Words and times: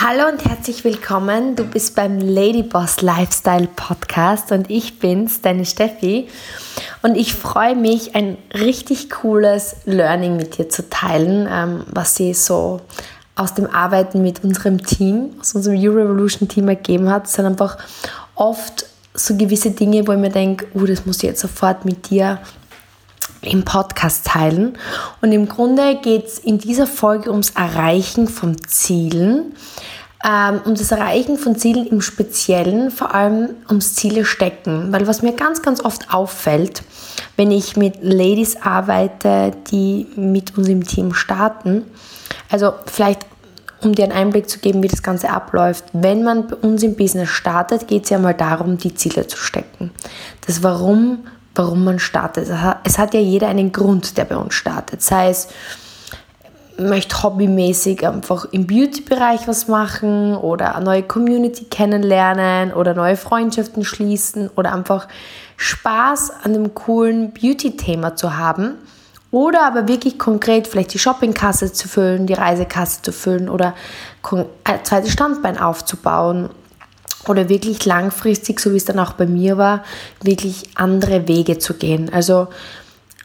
Hallo 0.00 0.28
und 0.28 0.44
herzlich 0.44 0.84
willkommen. 0.84 1.56
Du 1.56 1.64
bist 1.64 1.96
beim 1.96 2.20
Ladyboss 2.20 3.00
Lifestyle 3.00 3.66
Podcast 3.66 4.52
und 4.52 4.70
ich 4.70 5.00
bin's, 5.00 5.40
deine 5.40 5.64
Steffi. 5.64 6.28
Und 7.02 7.16
ich 7.16 7.34
freue 7.34 7.74
mich, 7.74 8.14
ein 8.14 8.38
richtig 8.54 9.10
cooles 9.10 9.74
Learning 9.86 10.36
mit 10.36 10.56
dir 10.56 10.68
zu 10.68 10.88
teilen, 10.88 11.48
ähm, 11.50 11.82
was 11.90 12.14
sie 12.14 12.32
so 12.32 12.80
aus 13.34 13.54
dem 13.54 13.68
Arbeiten 13.68 14.22
mit 14.22 14.44
unserem 14.44 14.84
Team, 14.84 15.30
aus 15.40 15.56
unserem 15.56 15.76
U-Revolution 15.78 16.48
Team 16.48 16.68
ergeben 16.68 17.10
hat. 17.10 17.26
Es 17.26 17.32
sind 17.32 17.46
einfach 17.46 17.76
oft 18.36 18.86
so 19.14 19.36
gewisse 19.36 19.72
Dinge, 19.72 20.06
wo 20.06 20.12
ich 20.12 20.18
mir 20.18 20.30
denke, 20.30 20.68
uh, 20.76 20.86
das 20.86 21.06
muss 21.06 21.16
ich 21.16 21.24
jetzt 21.24 21.40
sofort 21.40 21.84
mit 21.84 22.08
dir 22.10 22.38
im 23.42 23.64
Podcast 23.64 24.26
teilen. 24.26 24.76
Und 25.20 25.32
im 25.32 25.48
Grunde 25.48 25.96
geht 25.96 26.26
es 26.26 26.38
in 26.38 26.58
dieser 26.58 26.86
Folge 26.86 27.30
ums 27.30 27.50
Erreichen 27.50 28.28
von 28.28 28.56
Zielen. 28.66 29.54
Ähm, 30.24 30.60
um 30.64 30.74
das 30.74 30.90
Erreichen 30.90 31.38
von 31.38 31.56
Zielen 31.56 31.86
im 31.86 32.00
Speziellen, 32.00 32.90
vor 32.90 33.14
allem 33.14 33.50
ums 33.68 33.94
Ziele 33.94 34.24
stecken. 34.24 34.92
Weil 34.92 35.06
was 35.06 35.22
mir 35.22 35.32
ganz, 35.32 35.62
ganz 35.62 35.84
oft 35.84 36.12
auffällt, 36.12 36.82
wenn 37.36 37.52
ich 37.52 37.76
mit 37.76 38.02
Ladies 38.02 38.56
arbeite, 38.60 39.52
die 39.70 40.08
mit 40.16 40.58
uns 40.58 40.66
im 40.68 40.84
Team 40.84 41.14
starten, 41.14 41.84
also 42.50 42.72
vielleicht 42.86 43.26
um 43.80 43.94
dir 43.94 44.04
einen 44.04 44.12
Einblick 44.12 44.48
zu 44.48 44.58
geben, 44.58 44.82
wie 44.82 44.88
das 44.88 45.04
Ganze 45.04 45.30
abläuft. 45.30 45.84
Wenn 45.92 46.24
man 46.24 46.48
bei 46.48 46.56
uns 46.56 46.82
im 46.82 46.96
Business 46.96 47.28
startet, 47.28 47.86
geht 47.86 48.04
es 48.04 48.10
ja 48.10 48.18
mal 48.18 48.34
darum, 48.34 48.76
die 48.76 48.94
Ziele 48.94 49.28
zu 49.28 49.36
stecken. 49.36 49.92
Das 50.46 50.64
Warum 50.64 51.20
warum 51.58 51.84
man 51.84 51.98
startet. 51.98 52.48
Es 52.84 52.98
hat 52.98 53.14
ja 53.14 53.20
jeder 53.20 53.48
einen 53.48 53.72
Grund, 53.72 54.16
der 54.16 54.24
bei 54.24 54.36
uns 54.36 54.54
startet. 54.54 55.02
Sei 55.02 55.28
es, 55.28 55.48
möchte 56.78 57.22
hobbymäßig 57.22 58.06
einfach 58.06 58.46
im 58.52 58.66
Beauty-Bereich 58.66 59.48
was 59.48 59.66
machen 59.66 60.36
oder 60.36 60.76
eine 60.76 60.84
neue 60.84 61.02
Community 61.02 61.64
kennenlernen 61.64 62.72
oder 62.72 62.94
neue 62.94 63.16
Freundschaften 63.16 63.84
schließen 63.84 64.48
oder 64.54 64.72
einfach 64.72 65.08
Spaß 65.56 66.32
an 66.44 66.52
dem 66.52 66.74
coolen 66.74 67.32
Beauty-Thema 67.32 68.14
zu 68.14 68.36
haben. 68.36 68.76
Oder 69.30 69.66
aber 69.66 69.88
wirklich 69.88 70.18
konkret 70.18 70.68
vielleicht 70.68 70.94
die 70.94 70.98
Shoppingkasse 70.98 71.72
zu 71.72 71.86
füllen, 71.86 72.26
die 72.26 72.34
Reisekasse 72.34 73.02
zu 73.02 73.12
füllen 73.12 73.50
oder 73.50 73.74
ein 74.64 74.84
zweites 74.84 75.12
Standbein 75.12 75.58
aufzubauen 75.58 76.48
oder 77.28 77.48
wirklich 77.48 77.84
langfristig, 77.84 78.60
so 78.60 78.72
wie 78.72 78.76
es 78.76 78.84
dann 78.84 78.98
auch 78.98 79.12
bei 79.12 79.26
mir 79.26 79.56
war, 79.58 79.84
wirklich 80.22 80.64
andere 80.74 81.28
Wege 81.28 81.58
zu 81.58 81.74
gehen. 81.74 82.10
Also 82.12 82.48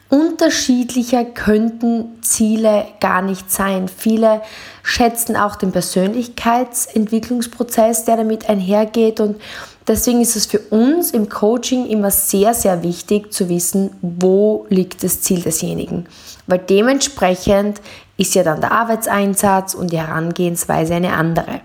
unterschiedlicher 0.10 1.26
könnten 1.26 2.22
Ziele 2.22 2.86
gar 3.00 3.24
nicht 3.24 3.52
sein. 3.52 3.88
Viele 3.88 4.44
schätzen 4.84 5.36
auch 5.36 5.56
den 5.56 5.72
Persönlichkeitsentwicklungsprozess, 5.72 8.06
der 8.06 8.18
damit 8.18 8.48
einhergeht 8.48 9.20
und 9.20 9.42
deswegen 9.88 10.22
ist 10.22 10.36
es 10.36 10.46
für 10.46 10.60
uns 10.60 11.10
im 11.12 11.30
Coaching 11.30 11.88
immer 11.88 12.12
sehr, 12.12 12.54
sehr 12.54 12.84
wichtig 12.84 13.34
zu 13.34 13.50
wissen, 13.50 13.90
wo 14.02 14.68
liegt 14.70 15.04
das 15.04 15.22
Ziel 15.22 15.42
desjenigen. 15.42 16.06
Weil 16.46 16.60
dementsprechend 16.60 17.82
ist 18.16 18.36
ja 18.36 18.44
dann 18.44 18.62
der 18.62 18.72
Arbeitseinsatz 18.72 19.74
und 19.74 19.92
die 19.92 19.98
Herangehensweise 19.98 20.94
eine 20.94 21.14
andere. 21.14 21.62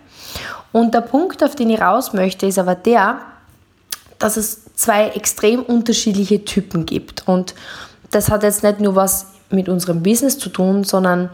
Und 0.73 0.95
der 0.95 1.01
Punkt, 1.01 1.43
auf 1.43 1.55
den 1.55 1.71
ich 1.71 1.81
raus 1.81 2.13
möchte, 2.13 2.47
ist 2.47 2.59
aber 2.59 2.75
der, 2.75 3.21
dass 4.19 4.37
es 4.37 4.75
zwei 4.75 5.09
extrem 5.09 5.63
unterschiedliche 5.63 6.45
Typen 6.45 6.87
gibt. 6.87 7.27
Und 7.27 7.55
das 8.11 8.31
hat 8.31 8.43
jetzt 8.43 8.63
nicht 8.63 8.81
nur 8.81 8.95
was 8.95 9.27
mit 9.51 9.69
unserem 9.69 10.03
Business 10.03 10.39
zu 10.39 10.51
tun, 10.51 10.85
sondern 10.85 11.31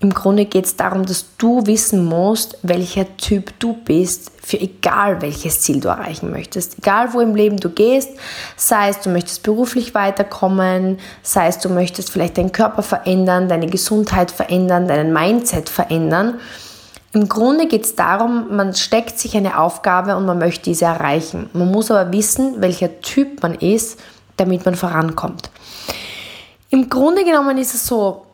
im 0.00 0.12
Grunde 0.12 0.44
geht 0.44 0.66
es 0.66 0.76
darum, 0.76 1.06
dass 1.06 1.24
du 1.38 1.66
wissen 1.66 2.04
musst, 2.04 2.58
welcher 2.62 3.16
Typ 3.16 3.58
du 3.58 3.72
bist, 3.72 4.32
für 4.42 4.60
egal 4.60 5.22
welches 5.22 5.62
Ziel 5.62 5.80
du 5.80 5.88
erreichen 5.88 6.30
möchtest. 6.30 6.78
Egal 6.78 7.14
wo 7.14 7.20
im 7.20 7.34
Leben 7.34 7.56
du 7.56 7.70
gehst, 7.70 8.10
sei 8.56 8.90
es 8.90 9.00
du 9.00 9.08
möchtest 9.08 9.42
beruflich 9.42 9.94
weiterkommen, 9.94 10.98
sei 11.22 11.46
es 11.46 11.58
du 11.58 11.70
möchtest 11.70 12.10
vielleicht 12.10 12.36
deinen 12.36 12.52
Körper 12.52 12.82
verändern, 12.82 13.48
deine 13.48 13.66
Gesundheit 13.66 14.30
verändern, 14.30 14.88
deinen 14.88 15.12
Mindset 15.12 15.70
verändern. 15.70 16.38
Im 17.14 17.28
Grunde 17.28 17.68
geht 17.68 17.84
es 17.84 17.94
darum, 17.94 18.56
man 18.56 18.74
steckt 18.74 19.20
sich 19.20 19.36
eine 19.36 19.60
Aufgabe 19.60 20.16
und 20.16 20.26
man 20.26 20.38
möchte 20.38 20.64
diese 20.64 20.86
erreichen. 20.86 21.48
Man 21.52 21.70
muss 21.70 21.92
aber 21.92 22.12
wissen, 22.12 22.60
welcher 22.60 23.00
Typ 23.00 23.40
man 23.40 23.54
ist, 23.54 24.00
damit 24.36 24.64
man 24.64 24.74
vorankommt. 24.74 25.48
Im 26.70 26.90
Grunde 26.90 27.24
genommen 27.24 27.56
ist 27.56 27.72
es 27.72 27.86
so, 27.86 28.26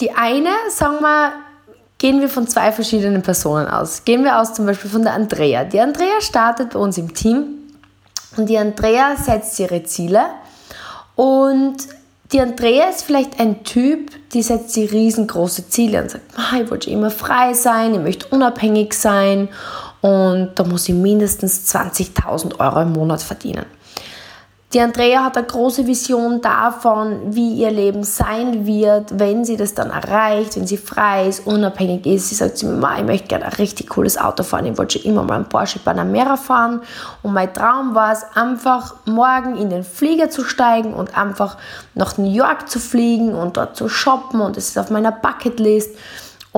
die 0.00 0.10
eine, 0.12 0.48
sagen 0.70 1.00
wir, 1.00 1.32
gehen 1.98 2.22
wir 2.22 2.30
von 2.30 2.48
zwei 2.48 2.72
verschiedenen 2.72 3.20
Personen 3.20 3.68
aus. 3.68 4.04
Gehen 4.06 4.24
wir 4.24 4.40
aus 4.40 4.54
zum 4.54 4.64
Beispiel 4.64 4.90
von 4.90 5.02
der 5.02 5.12
Andrea. 5.12 5.64
Die 5.64 5.78
Andrea 5.78 6.22
startet 6.22 6.70
bei 6.70 6.78
uns 6.78 6.96
im 6.96 7.12
Team 7.12 7.58
und 8.38 8.48
die 8.48 8.56
Andrea 8.56 9.16
setzt 9.16 9.60
ihre 9.60 9.82
Ziele 9.82 10.22
und 11.14 11.76
die 12.32 12.40
Andrea 12.40 12.90
ist 12.90 13.04
vielleicht 13.04 13.40
ein 13.40 13.64
Typ, 13.64 14.10
die 14.32 14.42
setzt 14.42 14.74
sich 14.74 14.92
riesengroße 14.92 15.68
Ziele 15.68 16.02
und 16.02 16.10
sagt, 16.10 16.24
ich 16.60 16.70
wollte 16.70 16.90
immer 16.90 17.10
frei 17.10 17.54
sein, 17.54 17.94
ich 17.94 18.00
möchte 18.00 18.26
unabhängig 18.28 18.92
sein 18.92 19.48
und 20.02 20.50
da 20.54 20.64
muss 20.64 20.88
ich 20.88 20.94
mindestens 20.94 21.74
20.000 21.74 22.60
Euro 22.60 22.82
im 22.82 22.92
Monat 22.92 23.22
verdienen. 23.22 23.64
Die 24.74 24.80
Andrea 24.82 25.24
hat 25.24 25.38
eine 25.38 25.46
große 25.46 25.86
Vision 25.86 26.42
davon, 26.42 27.34
wie 27.34 27.54
ihr 27.54 27.70
Leben 27.70 28.04
sein 28.04 28.66
wird, 28.66 29.18
wenn 29.18 29.42
sie 29.42 29.56
das 29.56 29.72
dann 29.72 29.88
erreicht, 29.88 30.56
wenn 30.56 30.66
sie 30.66 30.76
frei 30.76 31.26
ist, 31.26 31.46
unabhängig 31.46 32.04
ist. 32.04 32.28
Sie 32.28 32.34
sagt 32.34 32.58
zu 32.58 32.66
mir, 32.66 32.98
ich 32.98 33.04
möchte 33.04 33.28
gerne 33.28 33.46
ein 33.46 33.54
richtig 33.54 33.88
cooles 33.88 34.18
Auto 34.18 34.42
fahren. 34.42 34.66
Ich 34.66 34.76
wollte 34.76 34.98
schon 34.98 35.10
immer 35.10 35.22
mal 35.22 35.36
einen 35.36 35.48
Porsche 35.48 35.78
Panamera 35.78 36.36
fahren. 36.36 36.82
Und 37.22 37.32
mein 37.32 37.54
Traum 37.54 37.94
war 37.94 38.12
es, 38.12 38.26
einfach 38.34 38.96
morgen 39.06 39.56
in 39.56 39.70
den 39.70 39.84
Flieger 39.84 40.28
zu 40.28 40.44
steigen 40.44 40.92
und 40.92 41.16
einfach 41.16 41.56
nach 41.94 42.18
New 42.18 42.30
York 42.30 42.68
zu 42.68 42.78
fliegen 42.78 43.34
und 43.34 43.56
dort 43.56 43.74
zu 43.74 43.88
shoppen. 43.88 44.42
Und 44.42 44.58
das 44.58 44.68
ist 44.68 44.78
auf 44.78 44.90
meiner 44.90 45.12
Bucketlist. 45.12 45.96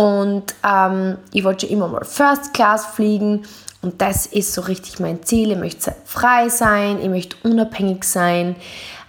Und 0.00 0.54
ähm, 0.66 1.18
ich 1.30 1.44
wollte 1.44 1.66
schon 1.66 1.76
immer 1.76 1.86
mal 1.86 2.06
First 2.06 2.54
Class 2.54 2.86
fliegen. 2.86 3.42
Und 3.82 4.00
das 4.00 4.24
ist 4.24 4.54
so 4.54 4.62
richtig 4.62 4.98
mein 4.98 5.22
Ziel. 5.24 5.52
Ich 5.52 5.58
möchte 5.58 5.94
frei 6.06 6.48
sein, 6.48 7.00
ich 7.02 7.10
möchte 7.10 7.36
unabhängig 7.42 8.04
sein. 8.04 8.56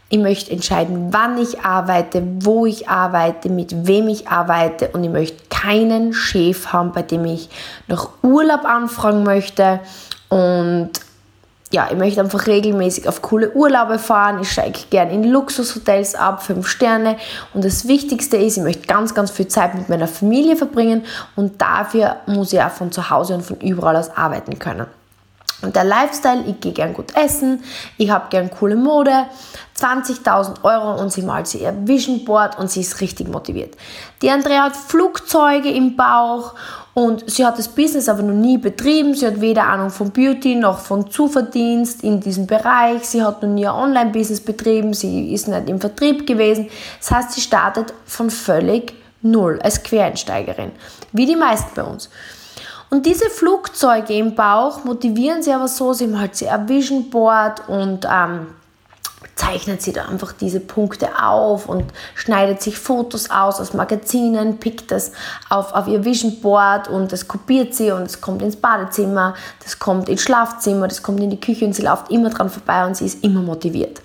Ich 0.09 0.19
möchte 0.19 0.51
entscheiden, 0.51 1.13
wann 1.13 1.37
ich 1.37 1.61
arbeite, 1.61 2.21
wo 2.41 2.65
ich 2.65 2.89
arbeite, 2.89 3.47
mit 3.47 3.87
wem 3.87 4.09
ich 4.09 4.27
arbeite 4.27 4.89
und 4.89 5.05
ich 5.05 5.09
möchte 5.09 5.41
keinen 5.49 6.11
Chef 6.11 6.73
haben, 6.73 6.91
bei 6.91 7.03
dem 7.03 7.23
ich 7.23 7.47
noch 7.87 8.09
Urlaub 8.21 8.65
anfragen 8.65 9.23
möchte 9.23 9.79
und 10.27 10.89
ja, 11.71 11.87
ich 11.89 11.97
möchte 11.97 12.19
einfach 12.19 12.47
regelmäßig 12.47 13.07
auf 13.07 13.21
coole 13.21 13.51
Urlaube 13.51 13.97
fahren. 13.97 14.39
Ich 14.41 14.51
steige 14.51 14.79
gerne 14.89 15.13
in 15.13 15.23
Luxushotels 15.23 16.15
ab, 16.15 16.43
fünf 16.43 16.67
Sterne. 16.67 17.15
Und 17.53 17.63
das 17.63 17.87
Wichtigste 17.87 18.35
ist, 18.35 18.57
ich 18.57 18.63
möchte 18.63 18.87
ganz, 18.87 19.13
ganz 19.13 19.31
viel 19.31 19.47
Zeit 19.47 19.75
mit 19.75 19.87
meiner 19.87 20.07
Familie 20.07 20.57
verbringen. 20.57 21.05
Und 21.37 21.61
dafür 21.61 22.17
muss 22.25 22.51
ich 22.51 22.61
auch 22.61 22.71
von 22.71 22.91
zu 22.91 23.09
Hause 23.09 23.35
und 23.35 23.43
von 23.43 23.57
überall 23.61 23.95
aus 23.95 24.09
arbeiten 24.09 24.59
können. 24.59 24.87
Und 25.61 25.75
der 25.75 25.83
Lifestyle, 25.83 26.43
ich 26.47 26.59
gehe 26.59 26.73
gern 26.73 26.93
gut 26.93 27.15
essen, 27.15 27.63
ich 27.97 28.09
habe 28.09 28.25
gern 28.29 28.49
coole 28.49 28.75
Mode, 28.75 29.27
20.000 29.79 30.63
Euro 30.63 30.99
und 30.99 31.11
sie 31.11 31.21
malt 31.21 31.47
sie 31.47 31.59
ihr 31.59 31.73
Vision 31.85 32.25
Board 32.25 32.57
und 32.57 32.69
sie 32.69 32.81
ist 32.81 32.99
richtig 32.99 33.27
motiviert. 33.27 33.75
Die 34.21 34.29
Andrea 34.29 34.63
hat 34.63 34.75
Flugzeuge 34.75 35.71
im 35.71 35.95
Bauch 35.95 36.55
und 36.93 37.29
sie 37.29 37.45
hat 37.45 37.57
das 37.57 37.69
Business 37.69 38.09
aber 38.09 38.21
noch 38.21 38.33
nie 38.33 38.57
betrieben. 38.57 39.15
Sie 39.15 39.25
hat 39.25 39.39
weder 39.39 39.63
Ahnung 39.63 39.89
von 39.89 40.11
Beauty 40.11 40.55
noch 40.55 40.79
von 40.79 41.09
Zuverdienst 41.09 42.03
in 42.03 42.19
diesem 42.19 42.47
Bereich. 42.47 43.05
Sie 43.05 43.23
hat 43.23 43.41
noch 43.41 43.49
nie 43.49 43.65
ein 43.65 43.73
Online-Business 43.73 44.41
betrieben. 44.41 44.93
Sie 44.93 45.33
ist 45.33 45.47
nicht 45.47 45.69
im 45.69 45.79
Vertrieb 45.79 46.27
gewesen. 46.27 46.67
Das 46.99 47.11
heißt, 47.11 47.31
sie 47.31 47.41
startet 47.41 47.93
von 48.05 48.29
völlig 48.29 48.93
null 49.21 49.59
als 49.63 49.83
Quereinsteigerin. 49.83 50.71
Wie 51.13 51.25
die 51.25 51.37
meisten 51.37 51.71
bei 51.75 51.83
uns. 51.83 52.09
Und 52.89 53.05
diese 53.05 53.29
Flugzeuge 53.29 54.13
im 54.13 54.35
Bauch 54.35 54.83
motivieren 54.83 55.41
sie 55.41 55.53
aber 55.53 55.69
so, 55.69 55.93
sie 55.93 56.07
malt 56.07 56.35
sie 56.35 56.49
ein 56.49 56.67
Vision 56.67 57.09
Board 57.09 57.69
und 57.69 58.05
ähm, 58.05 58.47
zeichnet 59.41 59.81
sie 59.81 59.91
da 59.91 60.05
einfach 60.05 60.33
diese 60.33 60.59
Punkte 60.59 61.09
auf 61.19 61.67
und 61.67 61.85
schneidet 62.13 62.61
sich 62.61 62.77
Fotos 62.77 63.31
aus 63.31 63.59
aus 63.59 63.73
Magazinen, 63.73 64.59
pickt 64.59 64.91
das 64.91 65.13
auf, 65.49 65.73
auf 65.73 65.87
ihr 65.87 66.05
Vision 66.05 66.39
Board 66.41 66.87
und 66.87 67.11
das 67.11 67.27
kopiert 67.27 67.73
sie 67.73 67.91
und 67.91 68.03
es 68.03 68.21
kommt 68.21 68.43
ins 68.43 68.55
Badezimmer, 68.55 69.33
das 69.63 69.79
kommt 69.79 70.09
ins 70.09 70.21
Schlafzimmer, 70.21 70.87
das 70.87 71.01
kommt 71.01 71.21
in 71.21 71.31
die 71.31 71.39
Küche 71.39 71.65
und 71.65 71.73
sie 71.73 71.81
läuft 71.81 72.11
immer 72.11 72.29
dran 72.29 72.51
vorbei 72.51 72.85
und 72.85 72.95
sie 72.95 73.07
ist 73.07 73.23
immer 73.23 73.41
motiviert. 73.41 73.99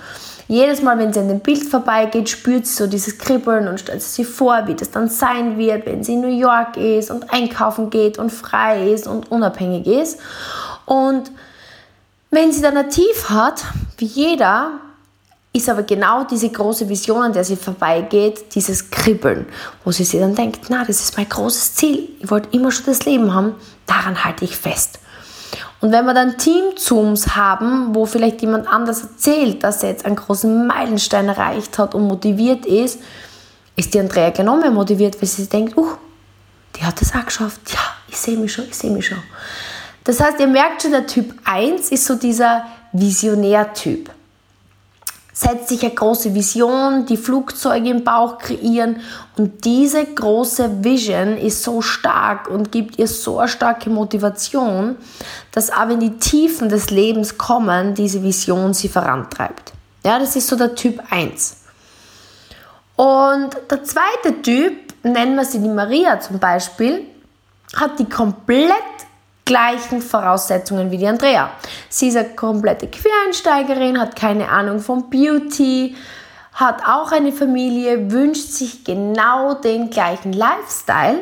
Jedes 0.49 0.81
Mal, 0.81 0.99
wenn 0.99 1.13
sie 1.13 1.21
an 1.21 1.29
dem 1.29 1.41
Bild 1.41 1.65
vorbeigeht, 1.65 2.31
spürt 2.31 2.67
sie 2.67 2.75
so 2.75 2.87
dieses 2.87 3.19
Kribbeln 3.19 3.69
und 3.69 3.81
stellt 3.81 4.01
sich 4.01 4.27
vor, 4.27 4.67
wie 4.67 4.75
das 4.75 4.91
dann 4.91 5.11
sein 5.11 5.59
wird, 5.59 5.85
wenn 5.85 6.03
sie 6.03 6.15
in 6.15 6.23
New 6.23 6.29
York 6.29 6.79
ist 6.79 7.11
und 7.11 7.31
einkaufen 7.31 7.91
geht 7.91 8.19
und 8.19 8.33
frei 8.33 8.91
ist 8.91 9.07
und 9.07 9.31
unabhängig 9.31 9.87
ist. 9.87 10.19
Und 10.87 11.31
wenn 12.31 12.53
sie 12.53 12.63
dann 12.63 12.77
ein 12.77 12.89
Tief 12.89 13.29
hat, 13.29 13.65
wie 13.99 14.07
jeder, 14.07 14.81
ist 15.57 15.69
aber 15.69 15.83
genau 15.83 16.25
diese 16.25 16.51
große 16.51 16.89
Vision, 16.89 17.23
an 17.23 17.33
der 17.33 17.45
sie 17.45 17.57
vorbeigeht, 17.57 18.55
dieses 18.55 18.91
Kribbeln, 18.91 19.47
wo 19.85 19.91
sie 19.91 20.05
sich 20.05 20.21
dann 20.21 20.35
denkt, 20.35 20.67
na, 20.69 20.85
das 20.85 21.01
ist 21.01 21.17
mein 21.17 21.29
großes 21.29 21.75
Ziel, 21.75 22.09
ich 22.21 22.31
wollte 22.31 22.49
immer 22.57 22.71
schon 22.71 22.87
das 22.87 23.05
Leben 23.05 23.33
haben, 23.35 23.55
daran 23.87 24.25
halte 24.25 24.45
ich 24.45 24.57
fest. 24.57 24.99
Und 25.81 25.93
wenn 25.93 26.05
wir 26.05 26.15
dann 26.15 26.39
Team-Zooms 26.39 27.37
haben, 27.37 27.95
wo 27.95 28.07
vielleicht 28.07 28.41
jemand 28.41 28.67
anders 28.67 29.03
erzählt, 29.03 29.63
dass 29.63 29.83
er 29.83 29.91
jetzt 29.91 30.05
einen 30.05 30.17
großen 30.17 30.67
Meilenstein 30.67 31.29
erreicht 31.29 31.79
hat 31.79 31.95
und 31.95 32.07
motiviert 32.07 32.67
ist, 32.67 32.99
ist 33.77 33.93
die 33.93 34.01
Andrea 34.01 34.33
mehr 34.43 34.71
motiviert, 34.71 35.21
weil 35.21 35.29
sie 35.29 35.47
denkt, 35.47 35.77
uh, 35.77 35.93
die 36.77 36.85
hat 36.85 37.01
das 37.01 37.15
auch 37.15 37.25
geschafft. 37.25 37.61
Ja, 37.73 37.81
ich 38.09 38.17
sehe 38.17 38.37
mich 38.37 38.53
schon, 38.53 38.65
ich 38.69 38.77
sehe 38.77 38.91
mich 38.91 39.07
schon. 39.07 39.23
Das 40.05 40.21
heißt, 40.21 40.41
ihr 40.41 40.47
merkt 40.47 40.83
schon, 40.83 40.93
der 40.93 41.07
Typ 41.07 41.35
1 41.45 41.91
ist 41.91 42.07
so 42.07 42.15
dieser 42.15 42.65
Visionärtyp. 42.93 44.11
Setzt 45.39 45.69
sich 45.69 45.83
eine 45.83 45.93
große 45.93 46.33
Vision, 46.35 47.05
die 47.05 47.19
Flugzeuge 47.19 47.91
im 47.91 48.05
Bauch 48.05 48.39
kreieren 48.39 49.03
und 49.37 49.67
diese 49.67 50.03
große 50.03 50.83
Vision 50.83 51.37
ist 51.37 51.63
so 51.63 51.83
stark 51.83 52.49
und 52.49 52.73
gibt 52.73 52.99
ihr 52.99 53.07
so 53.07 53.39
eine 53.39 53.47
starke 53.47 53.91
Motivation, 53.91 54.97
dass 55.53 55.71
auch 55.71 55.89
wenn 55.89 56.01
die 56.01 56.17
Tiefen 56.17 56.71
des 56.71 56.89
Lebens 56.89 57.37
kommen, 57.37 57.93
diese 57.93 58.23
Vision 58.23 58.73
sie 58.73 58.89
vorantreibt. 58.89 59.75
Ja, 60.07 60.19
das 60.19 60.37
ist 60.37 60.49
so 60.49 60.57
der 60.57 60.75
Typ 60.75 61.03
1. 61.11 61.57
Und 62.97 63.51
der 63.71 63.85
zweite 63.85 64.41
Typ, 64.41 64.73
nennen 65.03 65.37
wir 65.37 65.45
sie 65.45 65.59
die 65.59 65.69
Maria 65.69 66.19
zum 66.19 66.39
Beispiel, 66.39 67.03
hat 67.75 67.99
die 67.99 68.09
komplett 68.09 68.73
gleichen 69.47 70.03
Voraussetzungen 70.03 70.91
wie 70.91 70.99
die 70.99 71.07
Andrea. 71.07 71.51
Sie 71.89 72.09
ist 72.09 72.17
eine 72.19 72.29
komplette 72.31 72.89
Quereinsteigerin, 72.89 73.99
hat 73.99 74.15
keine 74.15 74.51
Ahnung 74.51 74.81
von 74.81 75.09
Beauty, 75.09 75.97
hat 76.53 76.83
auch 76.87 77.13
eine 77.13 77.33
Familie, 77.33 78.11
wünscht 78.11 78.51
sich 78.51 78.85
genau 78.85 79.55
den 79.55 79.89
gleichen 79.89 80.35
Lifestyle, 80.35 81.21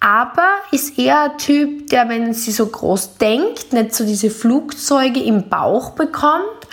aber 0.00 0.48
ist 0.72 0.98
eher 0.98 1.22
ein 1.22 1.38
Typ, 1.38 1.88
der, 1.90 2.08
wenn 2.08 2.34
sie 2.34 2.50
so 2.50 2.66
groß 2.66 3.18
denkt, 3.18 3.72
nicht 3.72 3.94
so 3.94 4.04
diese 4.04 4.30
Flugzeuge 4.30 5.22
im 5.22 5.48
Bauch 5.48 5.90
bekommt, 5.90 6.66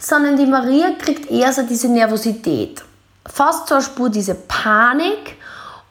sondern 0.00 0.36
die 0.36 0.46
Maria 0.46 0.90
kriegt 0.98 1.30
eher 1.30 1.52
so 1.52 1.62
diese 1.62 1.88
Nervosität 1.88 2.82
fast 3.26 3.68
zur 3.68 3.80
Spur 3.80 4.10
diese 4.10 4.34
Panik 4.34 5.36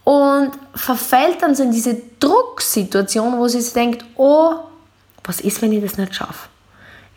und 0.04 0.52
verfällt 0.76 1.42
dann 1.42 1.56
so 1.56 1.64
in 1.64 1.72
diese 1.72 1.96
Drucksituation, 2.20 3.38
wo 3.38 3.48
sie 3.48 3.62
sich 3.62 3.74
denkt, 3.74 4.04
oh, 4.16 4.56
was 5.24 5.40
ist, 5.40 5.62
wenn 5.62 5.72
ich 5.72 5.82
das 5.82 5.98
nicht 5.98 6.16
schaffe? 6.16 6.50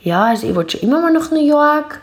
Ja, 0.03 0.27
also 0.27 0.47
ich 0.47 0.55
wollte 0.55 0.79
schon 0.79 0.89
immer 0.89 1.01
mal 1.01 1.13
nach 1.13 1.31
New 1.31 1.45
York, 1.45 2.01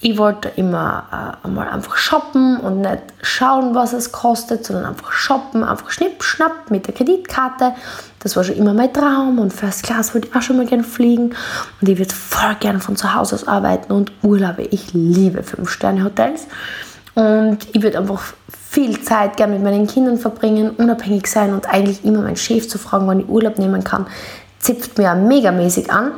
ich 0.00 0.18
wollte 0.18 0.50
immer 0.56 1.38
äh, 1.42 1.46
einmal 1.46 1.68
einfach 1.68 1.96
shoppen 1.96 2.58
und 2.58 2.82
nicht 2.82 3.00
schauen, 3.22 3.74
was 3.74 3.94
es 3.94 4.12
kostet, 4.12 4.66
sondern 4.66 4.84
einfach 4.84 5.12
shoppen, 5.12 5.64
einfach 5.64 5.90
schnipp, 5.90 6.22
schnapp 6.22 6.70
mit 6.70 6.86
der 6.86 6.94
Kreditkarte. 6.94 7.72
Das 8.18 8.36
war 8.36 8.44
schon 8.44 8.56
immer 8.56 8.74
mein 8.74 8.92
Traum 8.92 9.38
und 9.38 9.52
First 9.52 9.84
Class 9.84 10.14
wollte 10.14 10.28
ich 10.28 10.36
auch 10.36 10.42
schon 10.42 10.58
mal 10.58 10.66
gerne 10.66 10.84
fliegen 10.84 11.34
und 11.80 11.88
ich 11.88 11.96
würde 11.96 12.14
voll 12.14 12.54
gerne 12.56 12.80
von 12.80 12.96
zu 12.96 13.14
Hause 13.14 13.36
aus 13.36 13.48
arbeiten 13.48 13.92
und 13.92 14.12
Urlaube. 14.22 14.64
Ich 14.64 14.92
liebe 14.92 15.42
Fünf-Sterne-Hotels. 15.42 16.48
Und 17.14 17.58
ich 17.72 17.82
würde 17.82 17.98
einfach 17.98 18.34
viel 18.70 19.00
Zeit 19.00 19.36
gerne 19.36 19.54
mit 19.54 19.62
meinen 19.62 19.86
Kindern 19.86 20.18
verbringen, 20.18 20.70
unabhängig 20.70 21.26
sein 21.28 21.52
und 21.52 21.68
eigentlich 21.68 22.04
immer 22.04 22.22
meinen 22.22 22.36
Chef 22.36 22.68
zu 22.68 22.78
fragen, 22.78 23.06
wann 23.06 23.20
ich 23.20 23.28
Urlaub 23.28 23.58
nehmen 23.58 23.84
kann, 23.84 24.06
zipft 24.58 24.98
mir 24.98 25.14
megamäßig 25.14 25.92
an. 25.92 26.12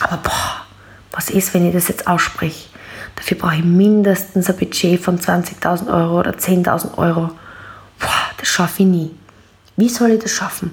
Aber 0.00 0.18
boah, 0.18 0.66
was 1.12 1.30
ist, 1.30 1.54
wenn 1.54 1.66
ich 1.66 1.72
das 1.72 1.88
jetzt 1.88 2.06
ausspreche? 2.06 2.68
Dafür 3.16 3.38
brauche 3.38 3.56
ich 3.56 3.64
mindestens 3.64 4.48
ein 4.48 4.56
Budget 4.56 5.00
von 5.00 5.18
20.000 5.18 5.92
Euro 5.92 6.18
oder 6.20 6.32
10.000 6.32 6.98
Euro. 6.98 7.30
Boah, 7.98 8.30
das 8.38 8.48
schaffe 8.48 8.82
ich 8.82 8.88
nie. 8.88 9.10
Wie 9.76 9.88
soll 9.88 10.12
ich 10.12 10.22
das 10.22 10.32
schaffen? 10.32 10.72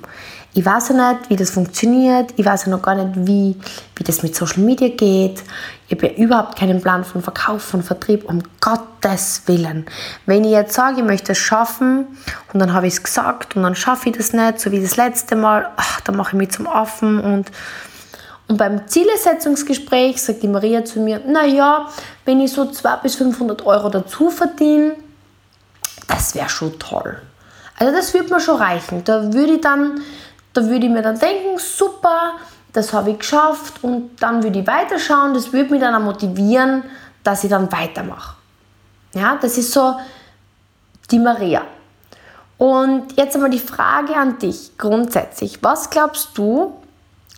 Ich 0.57 0.65
weiß 0.65 0.89
ja 0.89 1.11
nicht, 1.13 1.29
wie 1.29 1.35
das 1.35 1.51
funktioniert. 1.51 2.33
Ich 2.35 2.43
weiß 2.43 2.65
ja 2.65 2.71
noch 2.71 2.81
gar 2.81 2.95
nicht, 2.95 3.27
wie, 3.27 3.55
wie 3.95 4.03
das 4.03 4.23
mit 4.23 4.35
Social 4.35 4.63
Media 4.63 4.87
geht. 4.87 5.43
Ich 5.87 5.95
habe 5.95 6.07
ja 6.07 6.13
überhaupt 6.13 6.57
keinen 6.57 6.81
Plan 6.81 7.03
von 7.03 7.21
Verkauf, 7.21 7.61
von 7.61 7.83
Vertrieb, 7.83 8.27
um 8.27 8.41
Gottes 8.59 9.43
Willen. 9.45 9.85
Wenn 10.25 10.43
ich 10.43 10.49
jetzt 10.49 10.73
sage, 10.73 11.01
ich 11.01 11.05
möchte 11.05 11.33
es 11.33 11.37
schaffen 11.37 12.07
und 12.51 12.59
dann 12.59 12.73
habe 12.73 12.87
ich 12.87 12.93
es 12.93 13.03
gesagt 13.03 13.55
und 13.55 13.61
dann 13.61 13.75
schaffe 13.75 14.09
ich 14.09 14.17
das 14.17 14.33
nicht, 14.33 14.59
so 14.59 14.71
wie 14.71 14.81
das 14.81 14.97
letzte 14.97 15.35
Mal, 15.35 15.69
ach, 15.75 16.01
dann 16.01 16.17
mache 16.17 16.29
ich 16.29 16.37
mich 16.37 16.49
zum 16.49 16.65
Affen 16.65 17.19
und 17.19 17.51
und 18.49 18.57
beim 18.57 18.87
Zielesetzungsgespräch 18.87 20.21
sagt 20.21 20.41
die 20.41 20.47
Maria 20.47 20.85
zu 20.85 21.01
mir, 21.01 21.19
naja, 21.19 21.89
wenn 22.23 22.39
ich 22.39 22.53
so 22.53 22.65
200 22.71 23.03
bis 23.03 23.15
500 23.15 23.63
Euro 23.65 23.89
dazu 23.89 24.29
verdiene, 24.29 24.93
das 26.07 26.33
wäre 26.33 26.47
schon 26.47 26.79
toll. 26.79 27.21
Also 27.77 27.93
das 27.93 28.13
würde 28.13 28.33
mir 28.33 28.39
schon 28.39 28.55
reichen. 28.55 29.03
Da 29.03 29.33
würde 29.33 29.53
ich 29.55 29.61
dann 29.61 30.01
da 30.57 30.65
würde 30.65 30.87
ich 30.87 30.91
mir 30.91 31.03
dann 31.03 31.19
denken, 31.19 31.59
super, 31.59 32.33
das 32.73 32.91
habe 32.91 33.11
ich 33.11 33.19
geschafft 33.19 33.83
und 33.83 34.17
dann 34.19 34.41
würde 34.41 34.59
ich 34.59 34.67
weiterschauen. 34.67 35.35
Das 35.35 35.53
würde 35.53 35.69
mich 35.69 35.79
dann 35.79 35.93
auch 35.93 35.99
motivieren, 35.99 36.83
dass 37.23 37.43
ich 37.43 37.49
dann 37.51 37.71
weitermache. 37.71 38.35
Ja, 39.13 39.37
das 39.39 39.57
ist 39.57 39.71
so 39.71 39.95
die 41.11 41.19
Maria. 41.19 41.61
Und 42.57 43.15
jetzt 43.15 43.35
einmal 43.35 43.51
die 43.51 43.59
Frage 43.59 44.15
an 44.15 44.39
dich 44.39 44.75
grundsätzlich. 44.79 45.59
Was 45.61 45.91
glaubst 45.91 46.35
du, 46.35 46.73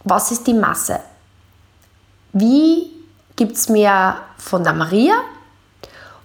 was 0.05 0.31
ist 0.31 0.47
die 0.47 0.53
Masse? 0.53 1.01
Wie 2.31 2.89
gibt 3.35 3.57
es 3.57 3.67
mehr 3.67 4.15
von 4.37 4.63
der 4.63 4.73
Maria 4.73 5.15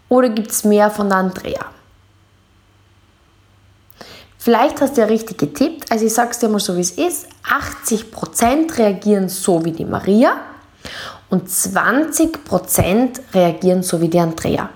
oder 0.08 0.29
gibt 0.29 0.52
es 0.52 0.62
mehr 0.62 0.91
von 0.91 1.08
der 1.08 1.19
Andrea? 1.19 1.74
Vielleicht 4.44 4.82
hast 4.82 4.99
du 4.99 5.00
ja 5.00 5.06
richtig 5.06 5.38
getippt. 5.38 5.91
Also 5.91 6.05
ich 6.05 6.12
sage 6.12 6.32
es 6.32 6.38
dir 6.38 6.50
mal 6.50 6.58
so, 6.58 6.76
wie 6.76 6.82
es 6.82 6.91
ist. 6.91 7.29
80% 7.49 8.76
reagieren 8.76 9.31
so 9.31 9.64
wie 9.64 9.73
die 9.73 9.87
Maria 9.87 10.37
und 11.31 11.49
20% 11.49 13.20
reagieren 13.32 13.82
so 13.82 14.02
wie 14.02 14.08
die 14.08 14.19
Andrea. 14.19 14.69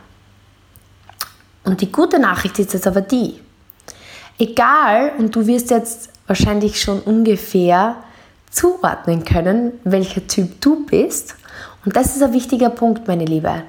Und 1.64 1.82
die 1.82 1.92
gute 1.92 2.18
Nachricht 2.18 2.58
ist 2.58 2.72
jetzt 2.72 2.86
aber 2.86 3.02
die. 3.02 3.42
Egal, 4.38 5.12
und 5.18 5.36
du 5.36 5.46
wirst 5.46 5.68
jetzt 5.68 6.08
wahrscheinlich 6.26 6.80
schon 6.80 7.00
ungefähr 7.02 7.96
zuordnen 8.50 9.22
können, 9.22 9.72
welcher 9.84 10.26
Typ 10.26 10.62
du 10.62 10.86
bist. 10.86 11.34
Und 11.84 11.94
das 11.94 12.16
ist 12.16 12.22
ein 12.22 12.32
wichtiger 12.32 12.70
Punkt, 12.70 13.06
meine 13.06 13.26
Liebe. 13.26 13.64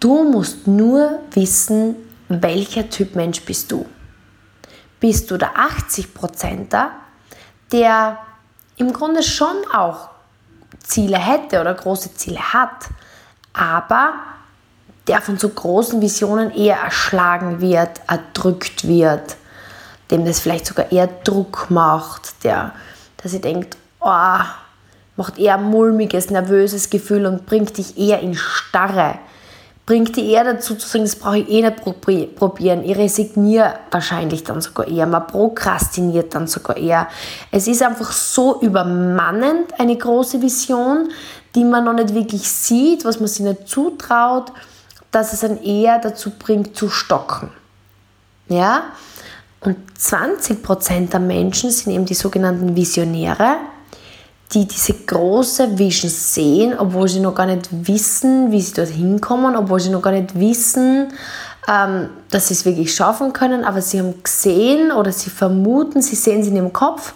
Du 0.00 0.30
musst 0.30 0.66
nur 0.66 1.20
wissen, 1.32 1.96
welcher 2.28 2.90
Typ 2.90 3.16
Mensch 3.16 3.40
bist 3.40 3.72
du 3.72 3.86
bist 5.00 5.30
du 5.30 5.36
der 5.36 5.52
80%er, 5.56 6.88
der 7.72 8.18
im 8.76 8.92
Grunde 8.92 9.22
schon 9.22 9.56
auch 9.74 10.10
Ziele 10.82 11.18
hätte 11.18 11.60
oder 11.60 11.74
große 11.74 12.14
Ziele 12.14 12.40
hat, 12.52 12.86
aber 13.52 14.14
der 15.06 15.20
von 15.20 15.38
so 15.38 15.48
großen 15.48 16.00
Visionen 16.00 16.50
eher 16.50 16.76
erschlagen 16.76 17.60
wird, 17.60 18.00
erdrückt 18.08 18.86
wird, 18.86 19.36
dem 20.10 20.24
das 20.24 20.40
vielleicht 20.40 20.66
sogar 20.66 20.90
eher 20.90 21.06
Druck 21.06 21.66
macht, 21.70 22.44
der, 22.44 22.72
der 23.22 23.30
sich 23.30 23.40
denkt, 23.40 23.76
oh, 24.00 24.38
macht 25.16 25.38
eher 25.38 25.58
mulmiges, 25.58 26.30
nervöses 26.30 26.90
Gefühl 26.90 27.26
und 27.26 27.46
bringt 27.46 27.76
dich 27.78 27.96
eher 27.98 28.20
in 28.20 28.34
Starre 28.34 29.18
bringt 29.86 30.16
die 30.16 30.32
eher 30.32 30.42
dazu 30.42 30.74
zu 30.74 30.88
sagen, 30.88 31.04
das 31.04 31.14
brauche 31.14 31.38
ich 31.38 31.48
eh 31.48 31.62
nicht 31.62 32.36
probieren. 32.36 32.82
Ich 32.82 32.96
resigniere 32.96 33.78
wahrscheinlich 33.92 34.42
dann 34.42 34.60
sogar 34.60 34.88
eher. 34.88 35.06
Man 35.06 35.28
prokrastiniert 35.28 36.34
dann 36.34 36.48
sogar 36.48 36.76
eher. 36.76 37.08
Es 37.52 37.68
ist 37.68 37.82
einfach 37.82 38.10
so 38.10 38.60
übermannend, 38.60 39.78
eine 39.78 39.96
große 39.96 40.42
Vision, 40.42 41.08
die 41.54 41.64
man 41.64 41.84
noch 41.84 41.92
nicht 41.92 42.12
wirklich 42.14 42.50
sieht, 42.50 43.04
was 43.04 43.20
man 43.20 43.28
sich 43.28 43.46
nicht 43.46 43.68
zutraut, 43.68 44.52
dass 45.12 45.32
es 45.32 45.40
dann 45.40 45.62
eher 45.62 46.00
dazu 46.00 46.30
bringt, 46.30 46.76
zu 46.76 46.90
stocken. 46.90 47.50
Ja? 48.48 48.82
Und 49.60 49.76
20% 49.98 51.10
der 51.10 51.20
Menschen 51.20 51.70
sind 51.70 51.92
eben 51.92 52.06
die 52.06 52.14
sogenannten 52.14 52.74
Visionäre 52.74 53.56
die 54.52 54.66
diese 54.66 54.94
große 54.94 55.78
Vision 55.78 56.10
sehen, 56.10 56.78
obwohl 56.78 57.08
sie 57.08 57.20
noch 57.20 57.34
gar 57.34 57.46
nicht 57.46 57.68
wissen, 57.70 58.52
wie 58.52 58.60
sie 58.60 58.74
dorthin 58.74 59.20
kommen, 59.20 59.56
obwohl 59.56 59.80
sie 59.80 59.90
noch 59.90 60.02
gar 60.02 60.12
nicht 60.12 60.38
wissen, 60.38 61.08
ähm, 61.68 62.10
dass 62.30 62.48
sie 62.48 62.54
es 62.54 62.64
wirklich 62.64 62.94
schaffen 62.94 63.32
können, 63.32 63.64
aber 63.64 63.82
sie 63.82 63.98
haben 63.98 64.22
gesehen 64.22 64.92
oder 64.92 65.10
sie 65.10 65.30
vermuten, 65.30 66.00
sie 66.00 66.14
sehen 66.14 66.44
sie 66.44 66.50
in 66.50 66.56
ihrem 66.56 66.72
Kopf 66.72 67.12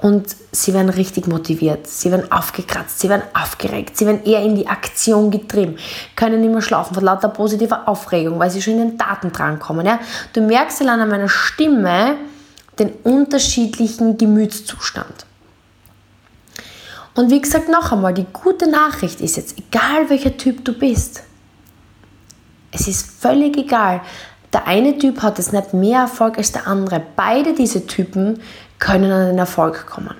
und 0.00 0.34
sie 0.50 0.74
werden 0.74 0.88
richtig 0.88 1.28
motiviert, 1.28 1.86
sie 1.86 2.10
werden 2.10 2.30
aufgekratzt, 2.32 2.98
sie 2.98 3.08
werden 3.08 3.22
aufgeregt, 3.32 3.96
sie 3.96 4.06
werden 4.06 4.24
eher 4.24 4.42
in 4.42 4.56
die 4.56 4.66
Aktion 4.66 5.30
getrieben, 5.30 5.76
können 6.16 6.40
nicht 6.40 6.52
mehr 6.52 6.62
schlafen 6.62 6.94
von 6.94 7.04
lauter 7.04 7.28
positiver 7.28 7.88
Aufregung, 7.88 8.40
weil 8.40 8.50
sie 8.50 8.60
schon 8.60 8.74
in 8.74 8.80
den 8.80 8.98
Daten 8.98 9.30
drankommen. 9.30 9.86
Ja? 9.86 10.00
Du 10.32 10.40
merkst 10.40 10.80
ja 10.80 10.92
an 10.92 11.08
meiner 11.08 11.28
Stimme 11.28 12.16
den 12.80 12.90
unterschiedlichen 13.04 14.18
Gemütszustand. 14.18 15.26
Und 17.14 17.30
wie 17.30 17.40
gesagt, 17.40 17.68
noch 17.68 17.92
einmal, 17.92 18.14
die 18.14 18.26
gute 18.32 18.70
Nachricht 18.70 19.20
ist 19.20 19.36
jetzt, 19.36 19.58
egal 19.58 20.08
welcher 20.08 20.36
Typ 20.36 20.64
du 20.64 20.72
bist, 20.72 21.22
Es 22.74 22.88
ist 22.88 23.06
völlig 23.20 23.56
egal. 23.58 24.00
Der 24.52 24.66
eine 24.66 24.96
Typ 24.96 25.22
hat 25.22 25.38
jetzt 25.38 25.52
nicht 25.52 25.74
mehr 25.74 26.00
Erfolg 26.00 26.38
als 26.38 26.52
der 26.52 26.66
andere. 26.66 27.02
Beide 27.16 27.52
diese 27.52 27.86
Typen 27.86 28.40
können 28.78 29.12
an 29.12 29.26
den 29.28 29.38
Erfolg 29.38 29.86
kommen. 29.86 30.16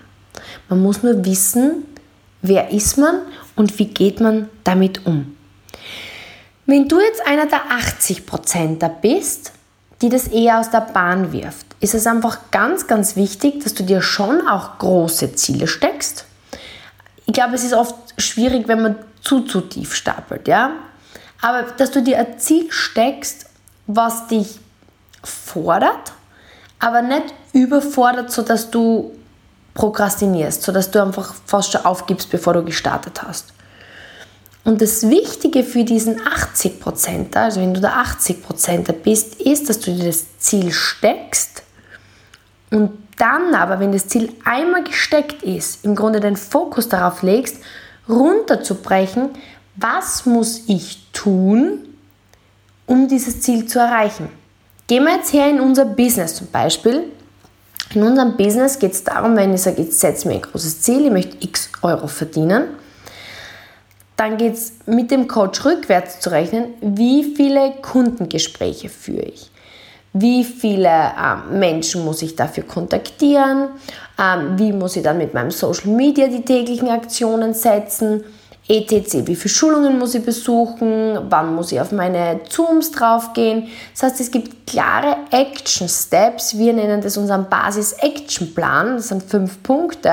Man 0.68 0.82
muss 0.82 1.02
nur 1.02 1.24
wissen, 1.24 1.84
wer 2.42 2.70
ist 2.70 2.98
man 2.98 3.22
und 3.56 3.78
wie 3.78 3.86
geht 3.86 4.20
man 4.20 4.48
damit 4.64 5.06
um. 5.06 5.36
Wenn 6.66 6.88
du 6.88 7.00
jetzt 7.00 7.26
einer 7.26 7.46
der 7.46 7.62
80%er 7.70 8.88
bist, 8.88 9.52
die 10.00 10.08
das 10.08 10.28
eher 10.28 10.60
aus 10.60 10.70
der 10.70 10.80
Bahn 10.80 11.32
wirft, 11.32 11.66
ist 11.80 11.94
es 11.94 12.06
einfach 12.06 12.50
ganz, 12.50 12.86
ganz 12.86 13.16
wichtig, 13.16 13.62
dass 13.62 13.74
du 13.74 13.82
dir 13.82 14.02
schon 14.02 14.46
auch 14.46 14.78
große 14.78 15.34
Ziele 15.34 15.66
steckst. 15.66 16.26
Ich 17.32 17.34
glaube, 17.34 17.54
es 17.54 17.64
ist 17.64 17.72
oft 17.72 17.94
schwierig, 18.18 18.68
wenn 18.68 18.82
man 18.82 18.96
zu, 19.22 19.40
zu 19.40 19.62
tief 19.62 19.94
stapelt, 19.94 20.46
ja. 20.48 20.72
Aber 21.40 21.62
dass 21.62 21.90
du 21.90 22.02
dir 22.02 22.18
ein 22.18 22.38
Ziel 22.38 22.70
steckst, 22.70 23.46
was 23.86 24.26
dich 24.26 24.58
fordert, 25.24 26.12
aber 26.78 27.00
nicht 27.00 27.32
überfordert, 27.54 28.30
sodass 28.30 28.70
du 28.70 29.16
prokrastinierst, 29.72 30.60
sodass 30.62 30.90
du 30.90 31.02
einfach 31.02 31.34
fast 31.46 31.72
schon 31.72 31.86
aufgibst, 31.86 32.28
bevor 32.28 32.52
du 32.52 32.62
gestartet 32.64 33.22
hast. 33.22 33.54
Und 34.64 34.82
das 34.82 35.08
Wichtige 35.08 35.64
für 35.64 35.84
diesen 35.84 36.20
80%er, 36.20 37.44
also 37.44 37.62
wenn 37.62 37.72
du 37.72 37.80
der 37.80 37.94
80%er 37.94 38.92
bist, 38.92 39.36
ist, 39.36 39.70
dass 39.70 39.80
du 39.80 39.90
dir 39.90 40.04
das 40.04 40.38
Ziel 40.38 40.70
steckst 40.70 41.62
und 42.70 42.90
dann 43.18 43.54
aber, 43.54 43.80
wenn 43.80 43.92
das 43.92 44.08
Ziel 44.08 44.32
einmal 44.44 44.84
gesteckt 44.84 45.42
ist, 45.42 45.84
im 45.84 45.94
Grunde 45.94 46.20
den 46.20 46.36
Fokus 46.36 46.88
darauf 46.88 47.22
legst, 47.22 47.58
runterzubrechen, 48.08 49.30
was 49.76 50.26
muss 50.26 50.64
ich 50.66 51.06
tun, 51.12 51.80
um 52.86 53.08
dieses 53.08 53.40
Ziel 53.40 53.66
zu 53.66 53.78
erreichen. 53.78 54.28
Gehen 54.86 55.04
wir 55.04 55.16
jetzt 55.16 55.32
her 55.32 55.48
in 55.48 55.60
unser 55.60 55.84
Business 55.84 56.34
zum 56.34 56.48
Beispiel. 56.48 57.04
In 57.94 58.02
unserem 58.02 58.36
Business 58.36 58.78
geht 58.78 58.92
es 58.92 59.04
darum, 59.04 59.36
wenn 59.36 59.54
ich 59.54 59.62
sage, 59.62 59.82
jetzt 59.82 60.00
setze 60.00 60.26
mir 60.26 60.34
ein 60.34 60.42
großes 60.42 60.80
Ziel, 60.82 61.06
ich 61.06 61.12
möchte 61.12 61.36
x 61.40 61.70
Euro 61.82 62.06
verdienen, 62.06 62.64
dann 64.16 64.36
geht 64.36 64.54
es 64.54 64.72
mit 64.86 65.10
dem 65.10 65.28
Coach 65.28 65.64
rückwärts 65.64 66.20
zu 66.20 66.30
rechnen, 66.30 66.74
wie 66.80 67.34
viele 67.34 67.74
Kundengespräche 67.82 68.88
führe 68.88 69.26
ich. 69.26 69.51
Wie 70.12 70.44
viele 70.44 70.88
äh, 70.88 71.36
Menschen 71.50 72.04
muss 72.04 72.22
ich 72.22 72.36
dafür 72.36 72.64
kontaktieren? 72.64 73.68
Ähm, 74.18 74.58
wie 74.58 74.72
muss 74.72 74.96
ich 74.96 75.02
dann 75.02 75.18
mit 75.18 75.32
meinem 75.32 75.50
Social 75.50 75.88
Media 75.88 76.28
die 76.28 76.44
täglichen 76.44 76.88
Aktionen 76.88 77.54
setzen? 77.54 78.24
etc. 78.68 79.26
Wie 79.26 79.36
viele 79.36 79.48
Schulungen 79.48 79.98
muss 79.98 80.14
ich 80.14 80.24
besuchen? 80.24 81.18
Wann 81.28 81.54
muss 81.54 81.72
ich 81.72 81.80
auf 81.80 81.92
meine 81.92 82.40
Zooms 82.48 82.92
draufgehen? 82.92 83.68
Das 83.92 84.04
heißt, 84.04 84.20
es 84.20 84.30
gibt 84.30 84.66
klare 84.66 85.16
Action 85.30 85.88
Steps. 85.88 86.56
Wir 86.56 86.72
nennen 86.72 87.00
das 87.00 87.16
unseren 87.16 87.48
Basis-Action-Plan. 87.48 88.96
Das 88.96 89.08
sind 89.08 89.22
fünf 89.22 89.62
Punkte, 89.62 90.12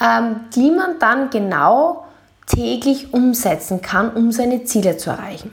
ähm, 0.00 0.40
die 0.54 0.70
man 0.70 0.98
dann 0.98 1.30
genau 1.30 2.04
täglich 2.46 3.12
umsetzen 3.14 3.80
kann, 3.80 4.10
um 4.10 4.32
seine 4.32 4.64
Ziele 4.64 4.96
zu 4.96 5.10
erreichen. 5.10 5.52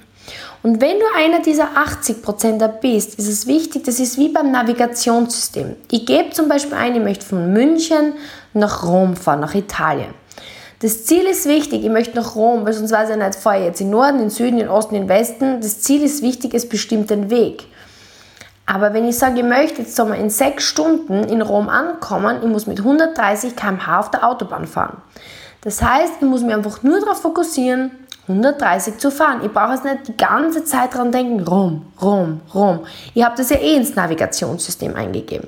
Und 0.63 0.79
wenn 0.79 0.99
du 0.99 1.05
einer 1.17 1.41
dieser 1.41 1.69
80%er 1.75 2.67
bist, 2.67 3.17
ist 3.17 3.27
es 3.27 3.47
wichtig, 3.47 3.83
das 3.83 3.99
ist 3.99 4.17
wie 4.19 4.29
beim 4.29 4.51
Navigationssystem. 4.51 5.75
Ich 5.89 6.05
gebe 6.05 6.29
zum 6.31 6.47
Beispiel 6.47 6.75
ein, 6.75 6.95
ich 6.95 7.01
möchte 7.01 7.25
von 7.25 7.51
München 7.51 8.13
nach 8.53 8.83
Rom 8.83 9.15
fahren, 9.15 9.39
nach 9.39 9.55
Italien. 9.55 10.13
Das 10.81 11.05
Ziel 11.05 11.23
ist 11.25 11.47
wichtig, 11.47 11.83
ich 11.83 11.89
möchte 11.89 12.15
nach 12.15 12.35
Rom, 12.35 12.65
weil 12.65 12.73
sonst 12.73 12.91
weiß 12.91 13.11
ich 13.11 13.15
nicht, 13.15 13.35
fahre 13.35 13.59
ich 13.59 13.65
jetzt 13.65 13.81
in 13.81 13.89
Norden, 13.89 14.19
in 14.19 14.29
Süden, 14.29 14.59
in 14.59 14.67
Osten, 14.67 14.95
in 14.95 15.09
Westen. 15.09 15.61
Das 15.61 15.81
Ziel 15.81 16.03
ist 16.03 16.21
wichtig, 16.21 16.53
es 16.53 16.67
bestimmt 16.67 17.09
den 17.09 17.29
Weg. 17.29 17.65
Aber 18.65 18.93
wenn 18.93 19.07
ich 19.07 19.17
sage, 19.17 19.39
ich 19.39 19.45
möchte 19.45 19.81
jetzt 19.81 19.97
in 19.99 20.29
sechs 20.29 20.63
Stunden 20.63 21.23
in 21.23 21.41
Rom 21.41 21.69
ankommen, 21.69 22.37
ich 22.41 22.47
muss 22.47 22.67
mit 22.67 22.79
130 22.79 23.55
km/h 23.55 23.99
auf 23.99 24.11
der 24.11 24.27
Autobahn 24.27 24.65
fahren. 24.65 25.01
Das 25.61 25.81
heißt, 25.81 26.13
ich 26.21 26.27
muss 26.27 26.41
mich 26.41 26.55
einfach 26.55 26.81
nur 26.81 26.99
darauf 26.99 27.21
fokussieren, 27.21 27.91
130 28.27 28.97
zu 28.97 29.11
fahren. 29.11 29.41
Ich 29.43 29.51
brauche 29.51 29.73
jetzt 29.73 29.83
nicht 29.83 30.07
die 30.07 30.17
ganze 30.17 30.63
Zeit 30.63 30.93
dran 30.93 31.11
denken, 31.11 31.41
Rom, 31.41 31.85
Rom, 32.01 32.41
Rom. 32.53 32.85
Ich 33.13 33.23
habe 33.23 33.35
das 33.35 33.49
ja 33.49 33.57
eh 33.57 33.75
ins 33.75 33.95
Navigationssystem 33.95 34.95
eingegeben. 34.95 35.47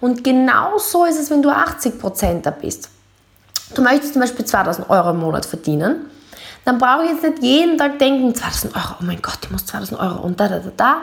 Und 0.00 0.22
genau 0.22 0.78
so 0.78 1.04
ist 1.04 1.18
es, 1.18 1.30
wenn 1.30 1.42
du 1.42 1.50
80%er 1.50 2.50
bist. 2.50 2.90
Du 3.74 3.82
möchtest 3.82 4.12
zum 4.12 4.20
Beispiel 4.20 4.44
2000 4.44 4.90
Euro 4.90 5.10
im 5.10 5.18
Monat 5.18 5.46
verdienen 5.46 6.10
dann 6.64 6.78
brauche 6.78 7.04
ich 7.04 7.10
jetzt 7.10 7.22
nicht 7.22 7.42
jeden 7.42 7.76
Tag 7.76 7.98
denken, 7.98 8.34
2000 8.34 8.74
Euro, 8.74 8.94
oh 9.00 9.04
mein 9.04 9.20
Gott, 9.20 9.38
ich 9.42 9.50
muss 9.50 9.66
2000 9.66 10.00
Euro 10.00 10.22
und 10.22 10.40
da, 10.40 10.48
da, 10.48 10.58
da, 10.60 10.70
da, 10.76 10.96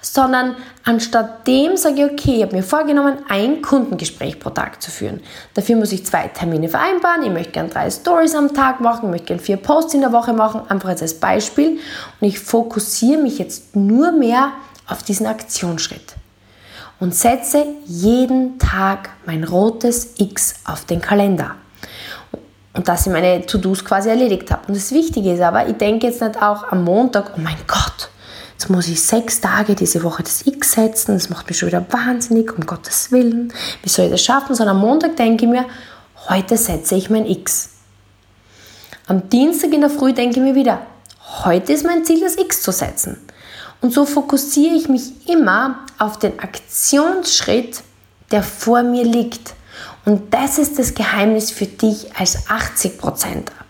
sondern 0.00 0.56
anstatt 0.84 1.46
dem 1.46 1.76
sage 1.76 2.04
ich, 2.04 2.12
okay, 2.12 2.36
ich 2.36 2.42
habe 2.42 2.56
mir 2.56 2.62
vorgenommen, 2.62 3.18
ein 3.28 3.62
Kundengespräch 3.62 4.40
pro 4.40 4.50
Tag 4.50 4.82
zu 4.82 4.90
führen. 4.90 5.20
Dafür 5.54 5.76
muss 5.76 5.92
ich 5.92 6.04
zwei 6.04 6.28
Termine 6.28 6.68
vereinbaren, 6.68 7.22
ich 7.22 7.30
möchte 7.30 7.52
gerne 7.52 7.68
drei 7.68 7.90
Stories 7.90 8.34
am 8.34 8.52
Tag 8.54 8.80
machen, 8.80 9.04
ich 9.04 9.10
möchte 9.10 9.26
gerne 9.26 9.42
vier 9.42 9.56
Posts 9.56 9.94
in 9.94 10.00
der 10.00 10.12
Woche 10.12 10.32
machen, 10.32 10.62
einfach 10.68 10.88
jetzt 10.88 11.02
als 11.02 11.14
Beispiel 11.14 11.78
und 12.20 12.28
ich 12.28 12.40
fokussiere 12.40 13.20
mich 13.20 13.38
jetzt 13.38 13.76
nur 13.76 14.10
mehr 14.10 14.52
auf 14.88 15.02
diesen 15.02 15.26
Aktionsschritt 15.26 16.14
und 16.98 17.14
setze 17.14 17.66
jeden 17.86 18.58
Tag 18.58 19.10
mein 19.26 19.44
rotes 19.44 20.14
X 20.18 20.54
auf 20.64 20.84
den 20.84 21.00
Kalender 21.00 21.56
und 22.74 22.88
dass 22.88 23.06
ich 23.06 23.12
meine 23.12 23.46
To-Dos 23.46 23.84
quasi 23.84 24.10
erledigt 24.10 24.50
habe. 24.50 24.66
Und 24.68 24.76
das 24.76 24.92
Wichtige 24.92 25.32
ist 25.32 25.40
aber, 25.40 25.66
ich 25.68 25.76
denke 25.76 26.08
jetzt 26.08 26.20
nicht 26.20 26.40
auch 26.42 26.64
am 26.70 26.84
Montag, 26.84 27.32
oh 27.36 27.40
mein 27.40 27.56
Gott, 27.66 28.10
jetzt 28.52 28.68
muss 28.68 28.88
ich 28.88 29.00
sechs 29.00 29.40
Tage 29.40 29.74
diese 29.74 30.02
Woche 30.02 30.22
das 30.22 30.46
X 30.46 30.72
setzen, 30.72 31.14
das 31.14 31.30
macht 31.30 31.48
mich 31.48 31.58
schon 31.58 31.68
wieder 31.68 31.84
wahnsinnig, 31.90 32.52
um 32.56 32.66
Gottes 32.66 33.12
Willen, 33.12 33.52
wie 33.82 33.88
soll 33.88 34.06
ich 34.06 34.10
das 34.10 34.22
schaffen? 34.22 34.54
Sondern 34.54 34.76
am 34.76 34.82
Montag 34.82 35.16
denke 35.16 35.44
ich 35.44 35.50
mir, 35.50 35.64
heute 36.28 36.56
setze 36.56 36.96
ich 36.96 37.08
mein 37.10 37.26
X. 37.26 37.70
Am 39.06 39.28
Dienstag 39.28 39.72
in 39.72 39.82
der 39.82 39.90
Früh 39.90 40.12
denke 40.12 40.40
ich 40.40 40.42
mir 40.42 40.54
wieder, 40.54 40.80
heute 41.44 41.72
ist 41.72 41.84
mein 41.84 42.04
Ziel, 42.04 42.20
das 42.20 42.36
X 42.36 42.62
zu 42.62 42.72
setzen. 42.72 43.18
Und 43.80 43.92
so 43.92 44.06
fokussiere 44.06 44.74
ich 44.74 44.88
mich 44.88 45.28
immer 45.28 45.80
auf 45.98 46.18
den 46.18 46.38
Aktionsschritt, 46.40 47.82
der 48.30 48.42
vor 48.42 48.82
mir 48.82 49.04
liegt. 49.04 49.52
Und 50.04 50.34
das 50.34 50.58
ist 50.58 50.78
das 50.78 50.94
Geheimnis 50.94 51.50
für 51.50 51.66
dich 51.66 52.14
als 52.16 52.46
80%er. 52.46 53.64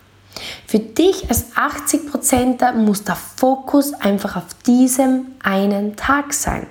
Für 0.67 0.79
dich 0.79 1.29
als 1.29 1.53
80%er 1.55 2.73
muss 2.73 3.03
der 3.03 3.15
Fokus 3.15 3.93
einfach 3.93 4.35
auf 4.35 4.47
diesem 4.65 5.27
einen 5.41 5.95
Tag 5.95 6.33
sein. 6.33 6.67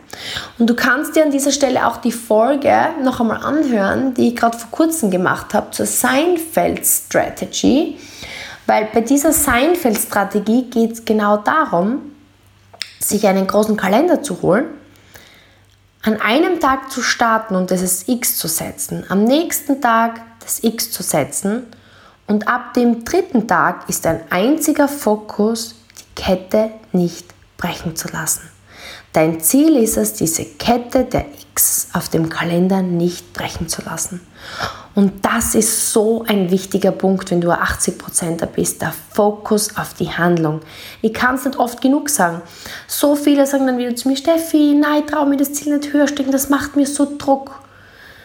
Und 0.58 0.68
du 0.68 0.74
kannst 0.74 1.16
dir 1.16 1.24
an 1.24 1.30
dieser 1.30 1.50
Stelle 1.50 1.86
auch 1.86 1.96
die 1.96 2.12
Folge 2.12 2.88
noch 3.02 3.20
einmal 3.20 3.42
anhören, 3.42 4.12
die 4.12 4.28
ich 4.28 4.36
gerade 4.36 4.58
vor 4.58 4.70
kurzem 4.70 5.10
gemacht 5.10 5.54
habe 5.54 5.70
zur 5.70 5.86
Seinfeld 5.86 6.84
Strategy. 6.84 7.98
Weil 8.66 8.88
bei 8.92 9.00
dieser 9.00 9.32
Seinfeld-Strategie 9.32 10.64
geht 10.70 10.92
es 10.92 11.04
genau 11.04 11.38
darum, 11.38 12.12
sich 12.98 13.26
einen 13.26 13.46
großen 13.46 13.76
Kalender 13.76 14.22
zu 14.22 14.42
holen 14.42 14.66
an 16.04 16.20
einem 16.20 16.60
Tag 16.60 16.92
zu 16.92 17.02
starten 17.02 17.56
und 17.56 17.70
das 17.70 18.06
X 18.06 18.36
zu 18.36 18.46
setzen, 18.46 19.04
am 19.08 19.24
nächsten 19.24 19.80
Tag 19.80 20.20
das 20.40 20.62
X 20.62 20.90
zu 20.90 21.02
setzen 21.02 21.66
und 22.26 22.46
ab 22.46 22.74
dem 22.74 23.04
dritten 23.04 23.48
Tag 23.48 23.88
ist 23.88 24.06
ein 24.06 24.20
einziger 24.30 24.86
Fokus, 24.86 25.76
die 25.98 26.22
Kette 26.22 26.70
nicht 26.92 27.26
brechen 27.56 27.96
zu 27.96 28.08
lassen. 28.08 28.42
Dein 29.14 29.40
Ziel 29.40 29.76
ist 29.76 29.96
es, 29.96 30.12
diese 30.12 30.44
Kette 30.44 31.04
der 31.04 31.24
X 31.52 31.88
auf 31.94 32.10
dem 32.10 32.28
Kalender 32.28 32.82
nicht 32.82 33.32
brechen 33.32 33.68
zu 33.68 33.80
lassen. 33.82 34.20
Und 34.94 35.24
das 35.24 35.56
ist 35.56 35.92
so 35.92 36.24
ein 36.26 36.50
wichtiger 36.50 36.92
Punkt, 36.92 37.30
wenn 37.32 37.40
du 37.40 37.50
80%er 37.50 38.46
bist, 38.46 38.80
der 38.80 38.94
Fokus 39.12 39.76
auf 39.76 39.94
die 39.94 40.10
Handlung. 40.10 40.60
Ich 41.02 41.12
kann 41.12 41.34
es 41.34 41.44
nicht 41.44 41.58
oft 41.58 41.80
genug 41.80 42.08
sagen. 42.08 42.42
So 42.86 43.16
viele 43.16 43.46
sagen 43.46 43.66
dann 43.66 43.78
wieder 43.78 43.96
zu 43.96 44.08
mir, 44.08 44.16
Steffi, 44.16 44.74
nein, 44.74 45.06
traue 45.06 45.26
mir 45.26 45.36
das 45.36 45.52
Ziel 45.52 45.76
nicht 45.76 45.92
höher 45.92 46.06
stecken, 46.06 46.30
das 46.30 46.48
macht 46.48 46.76
mir 46.76 46.86
so 46.86 47.16
Druck. 47.18 47.50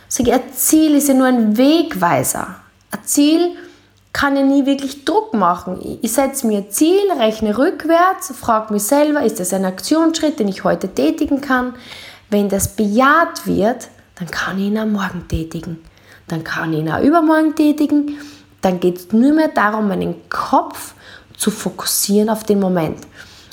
Sag 0.08 0.28
ich, 0.28 0.34
ein 0.34 0.54
Ziel 0.54 0.96
ist 0.96 1.08
ja 1.08 1.16
nur 1.16 1.28
ein 1.28 1.58
Wegweiser. 1.58 2.56
Ein 2.92 3.04
Ziel 3.04 3.56
kann 4.14 4.36
ja 4.36 4.44
nie 4.44 4.68
wirklich 4.68 5.06
Druck 5.06 5.34
machen. 5.34 6.00
Ich 6.02 6.14
setze 6.14 6.46
mir 6.46 6.60
ein 6.60 6.72
Ziel, 6.72 7.12
rechne 7.18 7.58
rückwärts, 7.58 8.32
frage 8.40 8.74
mich 8.74 8.84
selber, 8.84 9.24
ist 9.24 9.40
das 9.40 9.54
ein 9.54 9.66
Aktionsschritt, 9.66 10.40
den 10.40 10.48
ich 10.48 10.64
heute 10.64 10.88
tätigen 10.88 11.42
kann? 11.42 11.74
Wenn 12.30 12.48
das 12.48 12.76
bejaht 12.76 13.48
wird, 13.48 13.88
dann 14.20 14.30
kann 14.30 14.60
ich 14.60 14.66
ihn 14.66 14.78
am 14.78 14.92
Morgen 14.92 15.28
tätigen 15.28 15.80
dann 16.32 16.44
kann 16.44 16.74
ich 16.74 16.80
ihn 16.80 16.92
auch 16.92 17.02
übermorgen 17.02 17.56
tätigen. 17.56 18.18
Dann 18.62 18.80
geht 18.80 18.98
es 18.98 19.12
nur 19.12 19.34
mehr 19.34 19.50
darum, 19.50 19.88
meinen 19.88 20.16
Kopf 20.30 20.94
zu 21.38 21.52
fokussieren 21.52 22.30
auf 22.30 22.44
den 22.44 22.60
Moment. 22.60 23.00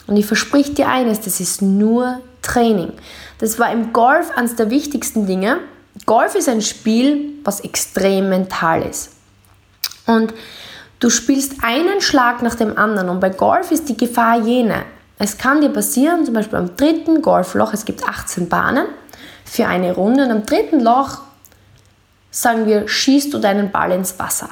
Und 0.07 0.17
ich 0.17 0.27
verspreche 0.27 0.73
dir 0.73 0.89
eines, 0.89 1.21
das 1.21 1.41
ist 1.41 1.63
nur 1.63 2.21
Training. 2.43 2.93
Das 3.39 3.59
war 3.59 3.71
im 3.73 3.93
Golf 3.93 4.31
eines 4.37 4.57
der 4.57 4.71
wichtigsten 4.71 5.27
Dinge. 5.27 5.59
Golf 6.05 6.35
ist 6.35 6.49
ein 6.49 6.63
Spiel, 6.63 7.35
was 7.45 7.61
extrem 7.61 8.29
mental 8.29 8.83
ist. 8.83 9.11
Und 10.07 10.33
du 11.01 11.11
spielst 11.11 11.55
einen 11.63 12.01
Schlag 12.01 12.43
nach 12.43 12.55
dem 12.55 12.77
anderen. 12.77 13.09
Und 13.09 13.21
bei 13.21 13.31
Golf 13.31 13.71
ist 13.71 13.89
die 13.89 13.97
Gefahr 13.97 14.41
jene, 14.41 14.85
Es 15.19 15.39
kann 15.39 15.63
dir 15.63 15.71
passieren, 15.71 16.25
zum 16.25 16.35
Beispiel 16.35 16.59
am 16.59 16.77
dritten 16.77 17.23
Golfloch, 17.23 17.73
es 17.73 17.85
gibt 17.85 18.07
18 18.07 18.49
Bahnen 18.49 18.87
für 19.45 19.67
eine 19.67 19.95
Runde 19.95 20.25
und 20.25 20.31
am 20.31 20.45
dritten 20.45 20.81
Loch, 20.81 21.23
sagen 22.37 22.67
wir, 22.67 22.87
schießt 22.87 23.33
du 23.33 23.39
deinen 23.39 23.71
Ball 23.71 23.93
ins 23.93 24.19
Wasser. 24.19 24.51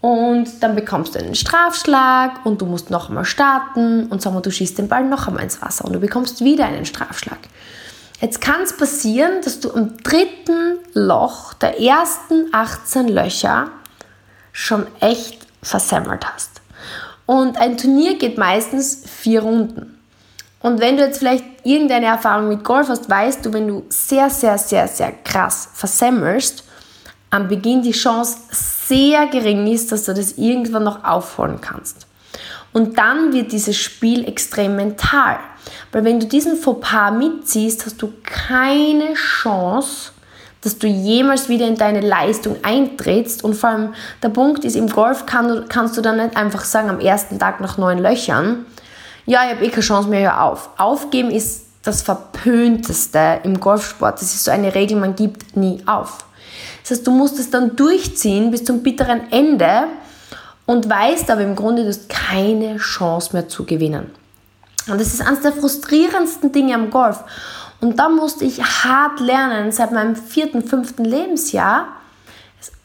Und 0.00 0.62
dann 0.62 0.74
bekommst 0.74 1.14
du 1.14 1.20
einen 1.20 1.36
Strafschlag 1.36 2.44
und 2.44 2.60
du 2.60 2.66
musst 2.66 2.90
noch 2.90 3.08
einmal 3.08 3.24
starten 3.24 4.06
und 4.08 4.20
sagen 4.20 4.34
wir, 4.34 4.42
du 4.42 4.50
schießt 4.50 4.76
den 4.76 4.88
Ball 4.88 5.04
noch 5.04 5.28
einmal 5.28 5.44
ins 5.44 5.62
Wasser 5.62 5.84
und 5.84 5.92
du 5.92 6.00
bekommst 6.00 6.42
wieder 6.42 6.66
einen 6.66 6.84
Strafschlag. 6.84 7.38
Jetzt 8.20 8.40
kann 8.40 8.62
es 8.62 8.76
passieren, 8.76 9.40
dass 9.44 9.60
du 9.60 9.72
am 9.72 9.96
dritten 9.98 10.78
Loch 10.94 11.54
der 11.54 11.80
ersten 11.80 12.52
18 12.52 13.08
Löcher 13.08 13.68
schon 14.52 14.86
echt 14.98 15.46
versemmelt 15.62 16.26
hast. 16.26 16.60
Und 17.24 17.56
ein 17.56 17.76
Turnier 17.76 18.18
geht 18.18 18.36
meistens 18.36 19.04
vier 19.08 19.42
Runden. 19.42 19.93
Und 20.64 20.80
wenn 20.80 20.96
du 20.96 21.02
jetzt 21.04 21.18
vielleicht 21.18 21.44
irgendeine 21.62 22.06
Erfahrung 22.06 22.48
mit 22.48 22.64
Golf 22.64 22.88
hast, 22.88 23.10
weißt 23.10 23.44
du, 23.44 23.52
wenn 23.52 23.68
du 23.68 23.84
sehr, 23.90 24.30
sehr, 24.30 24.56
sehr, 24.56 24.88
sehr 24.88 25.12
krass 25.12 25.68
versemmelst, 25.74 26.64
am 27.28 27.48
Beginn 27.48 27.82
die 27.82 27.92
Chance 27.92 28.38
sehr 28.50 29.26
gering 29.26 29.66
ist, 29.66 29.92
dass 29.92 30.04
du 30.04 30.14
das 30.14 30.38
irgendwann 30.38 30.84
noch 30.84 31.04
aufholen 31.04 31.60
kannst. 31.60 32.06
Und 32.72 32.96
dann 32.96 33.34
wird 33.34 33.52
dieses 33.52 33.76
Spiel 33.76 34.26
extrem 34.26 34.74
mental. 34.74 35.38
Weil 35.92 36.04
wenn 36.04 36.18
du 36.18 36.26
diesen 36.26 36.56
Fauxpas 36.56 37.10
mitziehst, 37.10 37.84
hast 37.84 38.00
du 38.00 38.14
keine 38.22 39.12
Chance, 39.12 40.12
dass 40.62 40.78
du 40.78 40.86
jemals 40.86 41.50
wieder 41.50 41.66
in 41.66 41.76
deine 41.76 42.00
Leistung 42.00 42.56
eintrittst. 42.62 43.44
Und 43.44 43.52
vor 43.52 43.68
allem 43.68 43.94
der 44.22 44.30
Punkt 44.30 44.64
ist, 44.64 44.76
im 44.76 44.88
Golf 44.88 45.26
kann 45.26 45.66
kannst 45.68 45.98
du 45.98 46.00
dann 46.00 46.16
nicht 46.16 46.38
einfach 46.38 46.64
sagen, 46.64 46.88
am 46.88 47.00
ersten 47.00 47.38
Tag 47.38 47.60
nach 47.60 47.76
neun 47.76 47.98
Löchern, 47.98 48.64
ja, 49.26 49.44
ich 49.44 49.56
habe 49.56 49.64
eh 49.64 49.70
keine 49.70 49.82
Chance 49.82 50.08
mehr, 50.08 50.32
hör 50.32 50.42
auf. 50.42 50.70
Aufgeben 50.76 51.30
ist 51.30 51.64
das 51.82 52.02
Verpönteste 52.02 53.40
im 53.44 53.60
Golfsport. 53.60 54.20
Das 54.20 54.34
ist 54.34 54.44
so 54.44 54.50
eine 54.50 54.74
Regel, 54.74 54.98
man 54.98 55.14
gibt 55.16 55.56
nie 55.56 55.82
auf. 55.86 56.24
Das 56.82 56.92
heißt, 56.92 57.06
du 57.06 57.10
musst 57.10 57.38
es 57.38 57.50
dann 57.50 57.76
durchziehen 57.76 58.50
bis 58.50 58.64
zum 58.64 58.82
bitteren 58.82 59.30
Ende 59.32 59.84
und 60.66 60.88
weißt 60.88 61.30
aber 61.30 61.42
im 61.42 61.56
Grunde, 61.56 61.82
du 61.82 61.88
hast 61.88 62.08
keine 62.08 62.76
Chance 62.76 63.30
mehr 63.32 63.48
zu 63.48 63.64
gewinnen. 63.64 64.10
Und 64.86 65.00
das 65.00 65.14
ist 65.14 65.26
eines 65.26 65.40
der 65.40 65.52
frustrierendsten 65.52 66.52
Dinge 66.52 66.74
am 66.74 66.90
Golf. 66.90 67.24
Und 67.80 67.98
da 67.98 68.08
musste 68.08 68.44
ich 68.44 68.62
hart 68.62 69.20
lernen, 69.20 69.72
seit 69.72 69.92
meinem 69.92 70.16
vierten, 70.16 70.62
fünften 70.62 71.04
Lebensjahr, 71.04 71.88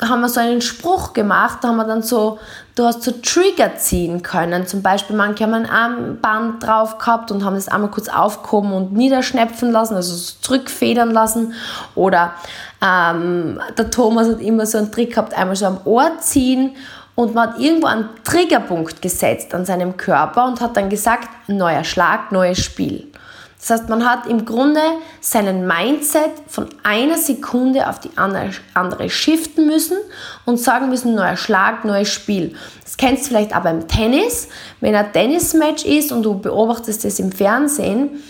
haben 0.02 0.22
wir 0.22 0.30
so 0.30 0.40
einen 0.40 0.62
Spruch 0.62 1.14
gemacht, 1.14 1.60
da 1.62 1.70
haben 1.70 1.78
wir 1.78 1.86
dann 1.86 2.02
so, 2.02 2.40
du 2.76 2.86
hast 2.86 3.04
so 3.04 3.12
Trigger 3.12 3.76
ziehen 3.76 4.22
können. 4.24 4.66
Zum 4.66 4.82
Beispiel, 4.82 5.16
manche 5.16 5.44
haben 5.44 5.54
ein 5.54 5.70
Armband 5.70 6.64
drauf 6.64 6.98
gehabt 6.98 7.32
und 7.32 7.44
haben 7.44 7.56
das 7.56 7.68
einmal 7.68 7.92
kurz 7.92 8.10
aufgehoben 8.10 8.74
und 8.74 8.94
niederschnäpfen 8.94 9.72
lassen, 9.72 9.96
also 9.96 10.16
so 10.16 10.34
zurückfedern 10.42 11.12
lassen. 11.12 11.54
Oder 11.96 12.34
ähm, 12.82 13.60
der 13.78 13.92
Thomas 13.92 14.28
hat 14.30 14.42
immer 14.42 14.66
so 14.66 14.78
einen 14.78 14.92
Trick 14.92 15.12
gehabt, 15.12 15.34
einmal 15.34 15.56
so 15.56 15.66
am 15.66 15.82
Ohr 15.86 16.12
ziehen 16.20 16.76
und 17.16 17.36
man 17.36 17.50
hat 17.50 17.60
irgendwo 17.60 17.88
einen 17.88 18.08
Triggerpunkt 18.24 19.02
gesetzt 19.02 19.54
an 19.54 19.66
seinem 19.66 19.98
Körper 19.98 20.46
und 20.46 20.62
hat 20.62 20.78
dann 20.78 20.90
gesagt, 20.90 21.28
neuer 21.48 21.84
Schlag, 21.84 22.32
neues 22.32 22.60
Spiel. 22.60 23.12
Das 23.60 23.72
heißt, 23.72 23.90
man 23.90 24.10
hat 24.10 24.26
im 24.26 24.46
Grunde 24.46 24.80
seinen 25.20 25.68
Mindset 25.68 26.32
von 26.48 26.70
einer 26.84 27.18
Sekunde 27.18 27.90
auf 27.90 28.00
die 28.00 28.12
andere, 28.16 29.10
shiften 29.10 29.68
müssen 29.68 29.98
und 30.46 30.58
sagen 30.58 30.90
müssen, 30.90 31.14
neuer 31.14 31.36
Schlag, 31.36 31.84
neues 31.84 32.08
Spiel. 32.08 32.56
Das 32.86 32.96
kennst 32.96 33.26
du 33.26 33.28
vielleicht 33.30 33.54
auch 33.54 33.64
beim 33.64 33.88
Tennis. 33.88 34.48
Wenn 34.80 34.96
ein 34.96 35.12
Tennismatch 35.12 35.84
ist 35.84 36.14
und 36.14 36.24
du 36.24 36.40
beobachtest 36.40 37.04
es 37.04 37.20
im 37.20 37.34
Fernsehen, 37.34 38.24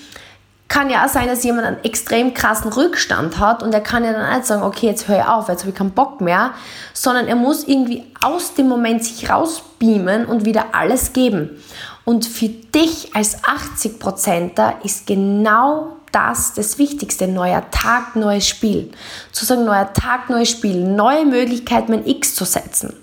kann 0.67 0.89
ja 0.89 1.05
auch 1.05 1.09
sein, 1.09 1.27
dass 1.27 1.43
jemand 1.43 1.65
einen 1.65 1.83
extrem 1.83 2.33
krassen 2.33 2.71
Rückstand 2.71 3.39
hat 3.39 3.63
und 3.63 3.73
er 3.73 3.81
kann 3.81 4.03
ja 4.03 4.13
dann 4.13 4.33
nicht 4.33 4.45
sagen, 4.45 4.61
okay, 4.63 4.85
jetzt 4.85 5.07
höre 5.07 5.19
ich 5.19 5.25
auf, 5.25 5.47
jetzt 5.47 5.61
habe 5.61 5.71
ich 5.71 5.75
keinen 5.75 5.91
Bock 5.91 6.21
mehr, 6.21 6.51
sondern 6.93 7.27
er 7.27 7.35
muss 7.35 7.67
irgendwie 7.67 8.05
aus 8.21 8.53
dem 8.53 8.67
Moment 8.67 9.03
sich 9.03 9.29
rausbeamen 9.29 10.25
und 10.25 10.45
wieder 10.45 10.67
alles 10.73 11.11
geben. 11.13 11.61
Und 12.09 12.25
für 12.25 12.49
dich 12.49 13.15
als 13.15 13.43
80%er 13.43 14.83
ist 14.83 15.05
genau 15.05 15.97
das 16.11 16.55
das 16.55 16.79
Wichtigste. 16.79 17.27
Neuer 17.27 17.69
Tag, 17.69 18.15
neues 18.15 18.47
Spiel. 18.47 18.89
Zu 19.31 19.45
sagen, 19.45 19.63
neuer 19.63 19.93
Tag, 19.93 20.27
neues 20.27 20.49
Spiel. 20.49 20.83
Neue 20.83 21.27
Möglichkeit, 21.27 21.87
mein 21.87 22.07
X 22.07 22.33
zu 22.33 22.45
setzen. 22.45 22.95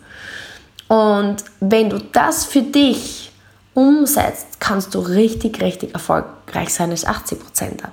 Und 0.88 1.36
wenn 1.60 1.88
du 1.88 2.00
das 2.00 2.46
für 2.46 2.62
dich 2.62 3.30
umsetzt, 3.74 4.58
kannst 4.58 4.92
du 4.96 4.98
richtig, 4.98 5.62
richtig 5.62 5.94
erfolgreich 5.94 6.74
sein 6.74 6.90
als 6.90 7.06
80%er. 7.06 7.92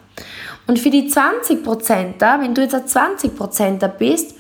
Und 0.66 0.80
für 0.80 0.90
die 0.90 1.12
20%er, 1.12 2.42
wenn 2.42 2.56
du 2.56 2.64
jetzt 2.64 2.74
ein 2.74 2.88
20%er 3.20 3.88
bist, 3.88 4.34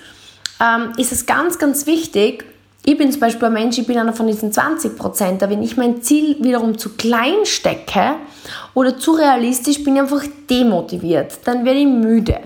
ähm, 0.60 0.94
ist 0.98 1.12
es 1.12 1.28
ganz, 1.28 1.60
ganz 1.60 1.86
wichtig, 1.86 2.46
ich 2.86 2.98
bin 2.98 3.12
zum 3.12 3.22
Beispiel 3.22 3.46
ein 3.46 3.54
Mensch, 3.54 3.78
ich 3.78 3.88
bin 3.88 3.98
einer 3.98 4.13
von 4.13 4.28
diesen 4.28 4.52
20% 4.52 5.50
wenn 5.50 5.63
ich 5.63 5.78
mein 5.78 6.02
Ziel 6.02 6.38
wiederum 6.41 6.78
zu 6.78 6.89
klein 6.89 7.46
stecke 7.46 8.15
oder 8.74 8.98
zu 8.98 9.13
realistisch, 9.13 9.84
bin 9.84 9.96
ich 9.96 10.02
einfach 10.02 10.24
demotiviert. 10.50 11.39
Dann 11.46 11.63
werde 11.63 11.80
ich 11.80 11.88
müde. 11.88 12.39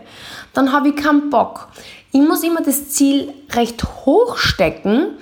Dann 0.53 0.71
habe 0.71 0.89
ich 0.89 0.95
keinen 0.95 1.29
Bock. 1.29 1.67
Ich 2.11 2.21
muss 2.21 2.43
immer 2.43 2.61
das 2.61 2.89
Ziel 2.89 3.33
recht 3.53 3.83
hoch 4.05 4.37
stecken, 4.37 5.17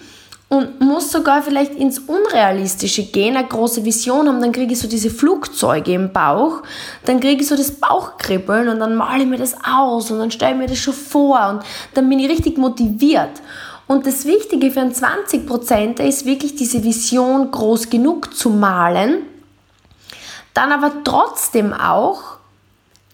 und 0.47 0.79
muss 0.79 1.11
sogar 1.11 1.41
vielleicht 1.41 1.73
ins 1.73 1.99
Unrealistische 1.99 3.03
gehen, 3.03 3.35
eine 3.35 3.47
große 3.47 3.83
Vision 3.83 4.27
haben, 4.27 4.41
dann 4.41 4.51
kriege 4.51 4.73
ich 4.73 4.79
so 4.79 4.87
diese 4.87 5.09
Flugzeuge 5.09 5.93
im 5.93 6.13
Bauch, 6.13 6.61
dann 7.05 7.19
kriege 7.19 7.41
ich 7.41 7.47
so 7.47 7.55
das 7.55 7.71
Bauchkribbeln 7.71 8.69
und 8.69 8.79
dann 8.79 8.95
male 8.95 9.23
ich 9.23 9.29
mir 9.29 9.37
das 9.37 9.55
aus 9.63 10.11
und 10.11 10.19
dann 10.19 10.31
stelle 10.31 10.51
ich 10.51 10.57
mir 10.57 10.67
das 10.67 10.77
schon 10.77 10.93
vor 10.93 11.49
und 11.49 11.63
dann 11.95 12.07
bin 12.09 12.19
ich 12.19 12.29
richtig 12.29 12.57
motiviert. 12.57 13.41
Und 13.87 14.07
das 14.07 14.25
Wichtige 14.25 14.71
für 14.71 14.81
einen 14.81 14.93
20% 14.93 16.01
ist 16.01 16.25
wirklich 16.25 16.55
diese 16.55 16.83
Vision 16.83 17.51
groß 17.51 17.89
genug 17.89 18.35
zu 18.35 18.49
malen, 18.49 19.23
dann 20.53 20.71
aber 20.71 21.03
trotzdem 21.03 21.73
auch 21.73 22.35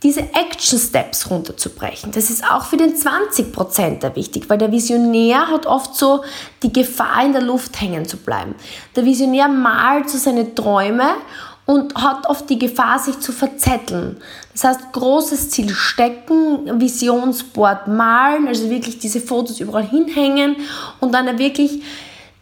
diese 0.04 0.22
Action 0.22 0.80
Steps 0.80 1.30
runterzubrechen. 1.30 2.12
Das 2.12 2.30
ist 2.30 2.44
auch 2.50 2.66
für 2.66 2.78
den 2.78 2.96
20%er 2.96 4.16
wichtig, 4.16 4.50
weil 4.50 4.58
der 4.58 4.72
Visionär 4.72 5.48
hat 5.48 5.66
oft 5.68 5.96
so 5.96 6.24
die 6.64 6.74
Gefahr, 6.74 7.24
in 7.24 7.34
der 7.34 7.42
Luft 7.42 7.80
hängen 7.80 8.06
zu 8.06 8.18
bleiben. 8.18 8.56
Der 8.96 9.06
Visionär 9.06 9.48
malt 9.48 10.10
so 10.10 10.18
seine 10.18 10.56
Träume 10.56 11.08
und 11.66 11.96
hat 11.96 12.28
oft 12.28 12.50
die 12.50 12.58
Gefahr, 12.58 12.98
sich 12.98 13.20
zu 13.20 13.32
verzetteln. 13.32 14.18
Das 14.54 14.64
heißt, 14.64 14.92
großes 14.92 15.50
Ziel 15.50 15.70
stecken, 15.70 16.80
Visionsboard 16.80 17.88
malen, 17.88 18.48
also 18.48 18.70
wirklich 18.70 19.00
diese 19.00 19.22
Fotos 19.22 19.60
überall 19.60 19.88
hinhängen 19.88 20.58
und 21.00 21.14
dann 21.14 21.38
wirklich 21.40 21.82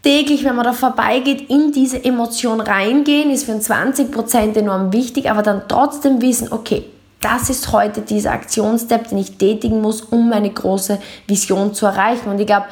täglich, 0.04 0.44
wenn 0.44 0.56
man 0.56 0.66
da 0.66 0.74
vorbeigeht, 0.74 1.50
in 1.50 1.72
diese 1.72 2.04
Emotion 2.04 2.62
reingehen, 2.62 3.30
ist 3.32 3.46
für 3.46 3.52
einen 3.52 3.62
20% 3.62 4.58
enorm 4.58 4.94
wichtig, 4.94 5.30
aber 5.30 5.44
dann 5.44 5.64
trotzdem 5.68 6.22
wissen, 6.22 6.52
okay, 6.52 6.86
das 7.22 7.50
ist 7.50 7.72
heute 7.72 8.02
dieser 8.02 8.32
Aktionsstep, 8.32 9.10
den 9.10 9.18
ich 9.18 9.38
tätigen 9.38 9.82
muss, 9.82 10.02
um 10.02 10.30
meine 10.30 10.50
große 10.50 11.00
Vision 11.28 11.74
zu 11.74 11.86
erreichen. 11.86 12.30
Und 12.30 12.40
ich 12.40 12.48
glaube, 12.48 12.68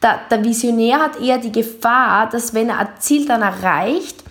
der, 0.00 0.20
der 0.30 0.44
Visionär 0.44 1.00
hat 1.00 1.20
eher 1.20 1.38
die 1.38 1.50
Gefahr, 1.50 2.28
dass 2.28 2.54
wenn 2.54 2.68
er 2.68 2.78
ein 2.78 2.88
Ziel 3.00 3.26
dann 3.26 3.42
erreicht, 3.42 4.22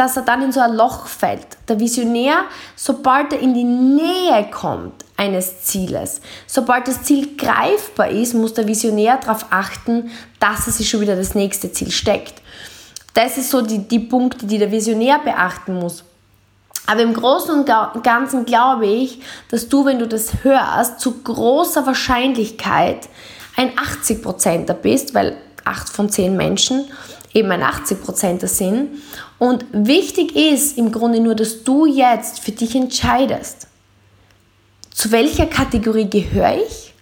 dass 0.00 0.16
er 0.16 0.22
dann 0.22 0.40
in 0.40 0.50
so 0.50 0.60
ein 0.60 0.72
Loch 0.72 1.06
fällt. 1.06 1.46
Der 1.68 1.78
Visionär, 1.78 2.44
sobald 2.74 3.34
er 3.34 3.40
in 3.40 3.52
die 3.52 3.64
Nähe 3.64 4.48
kommt 4.50 5.04
eines 5.18 5.64
Zieles, 5.64 6.22
sobald 6.46 6.88
das 6.88 7.02
Ziel 7.02 7.36
greifbar 7.36 8.08
ist, 8.08 8.32
muss 8.32 8.54
der 8.54 8.66
Visionär 8.66 9.18
darauf 9.18 9.44
achten, 9.50 10.10
dass 10.38 10.66
er 10.66 10.72
sich 10.72 10.88
schon 10.88 11.02
wieder 11.02 11.16
das 11.16 11.34
nächste 11.34 11.70
Ziel 11.70 11.90
steckt. 11.90 12.40
Das 13.12 13.36
ist 13.36 13.50
so 13.50 13.60
die, 13.60 13.86
die 13.86 13.98
Punkte, 13.98 14.46
die 14.46 14.56
der 14.56 14.72
Visionär 14.72 15.18
beachten 15.18 15.74
muss. 15.74 16.02
Aber 16.86 17.02
im 17.02 17.12
Großen 17.12 17.54
und 17.54 18.02
Ganzen 18.02 18.46
glaube 18.46 18.86
ich, 18.86 19.20
dass 19.50 19.68
du, 19.68 19.84
wenn 19.84 19.98
du 19.98 20.08
das 20.08 20.44
hörst, 20.44 20.98
zu 20.98 21.20
großer 21.22 21.84
Wahrscheinlichkeit 21.84 23.10
ein 23.54 23.72
80%er 23.72 24.72
bist, 24.72 25.12
weil 25.12 25.36
8 25.66 25.90
von 25.90 26.08
10 26.08 26.34
Menschen 26.34 26.86
eben 27.32 27.50
ein 27.50 27.62
80%er 27.62 28.46
sind. 28.46 29.02
Und 29.38 29.64
wichtig 29.72 30.36
ist 30.36 30.76
im 30.76 30.92
Grunde 30.92 31.20
nur, 31.20 31.34
dass 31.34 31.64
du 31.64 31.86
jetzt 31.86 32.40
für 32.40 32.52
dich 32.52 32.74
entscheidest, 32.74 33.68
zu 34.90 35.12
welcher 35.12 35.46
Kategorie 35.46 36.10
gehöre 36.10 36.56
ich 36.56 36.92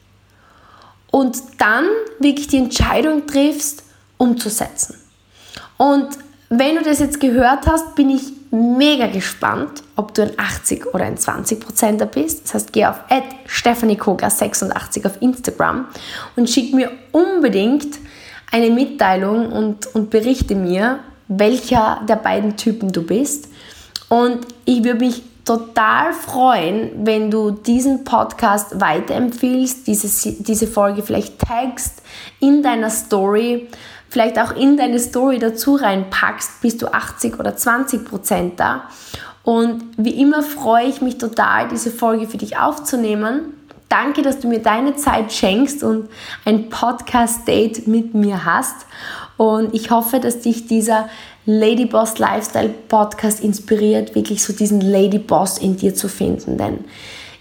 und 1.11 1.37
dann 1.59 1.87
wirklich 2.19 2.49
die 2.49 2.59
Entscheidung 2.59 3.27
triffst, 3.27 3.83
umzusetzen. 4.19 4.97
Und 5.77 6.09
wenn 6.51 6.77
du 6.77 6.83
das 6.83 6.99
jetzt 6.99 7.21
gehört 7.21 7.67
hast, 7.67 7.95
bin 7.95 8.11
ich 8.11 8.23
mega 8.51 9.07
gespannt, 9.07 9.83
ob 9.97 10.15
du 10.15 10.23
ein 10.23 10.33
80 10.39 10.95
oder 10.95 11.05
ein 11.05 11.19
20 11.19 11.61
Prozenter 11.61 12.07
bist. 12.07 12.45
Das 12.45 12.55
heißt, 12.55 12.73
geh 12.73 12.87
auf 12.87 13.01
stephaniekoga86 13.47 15.07
auf 15.07 15.21
Instagram 15.21 15.87
und 16.37 16.49
schick 16.49 16.73
mir 16.73 16.91
unbedingt 17.13 17.99
eine 18.51 18.71
Mitteilung 18.71 19.53
und, 19.53 19.95
und 19.95 20.11
berichte 20.11 20.55
mir, 20.55 21.01
welcher 21.29 22.01
der 22.09 22.17
beiden 22.17 22.57
Typen 22.57 22.93
du 22.93 23.03
bist. 23.03 23.49
Und 24.09 24.47
ich 24.65 24.85
würde 24.85 25.01
mich 25.01 25.23
total 25.45 26.13
freuen, 26.13 26.91
wenn 27.07 27.31
du 27.31 27.51
diesen 27.51 28.05
Podcast 28.05 28.81
weiterempfiehlst, 28.81 29.87
diese, 29.87 30.33
diese 30.43 30.67
Folge 30.67 31.03
vielleicht 31.03 31.39
tagst 31.39 32.03
in 32.39 32.63
deiner 32.63 32.91
Story, 32.91 33.69
vielleicht 34.11 34.39
auch 34.39 34.55
in 34.55 34.77
deine 34.77 34.99
Story 34.99 35.39
dazu 35.39 35.77
reinpackst, 35.77 36.61
bist 36.61 36.83
du 36.83 36.89
80 36.89 37.39
oder 37.39 37.57
20 37.57 38.05
Prozent 38.05 38.61
da. 38.61 38.85
Und 39.43 39.85
wie 39.97 40.21
immer 40.21 40.43
freue 40.43 40.87
ich 40.87 41.01
mich 41.01 41.17
total, 41.17 41.69
diese 41.69 41.91
Folge 41.91 42.29
für 42.29 42.37
dich 42.37 42.59
aufzunehmen. 42.59 43.55
Danke, 43.89 44.23
dass 44.23 44.41
du 44.41 44.49
mir 44.49 44.61
deine 44.61 44.97
Zeit 44.97 45.33
schenkst 45.33 45.83
und 45.83 46.09
ein 46.45 46.69
Podcast-Date 46.69 47.87
mit 47.87 48.15
mir 48.15 48.45
hast. 48.45 48.87
Und 49.37 49.75
ich 49.75 49.91
hoffe, 49.91 50.21
dass 50.21 50.41
dich 50.41 50.67
dieser 50.67 51.09
Lady 51.47 51.87
Boss 51.87 52.19
Lifestyle 52.19 52.69
Podcast 52.89 53.41
inspiriert, 53.41 54.15
wirklich 54.15 54.45
so 54.45 54.53
diesen 54.53 54.83
Lady 54.83 55.19
Boss 55.19 55.57
in 55.57 55.77
dir 55.77 55.95
zu 55.95 56.09
finden. 56.09 56.59
Denn 56.59 56.85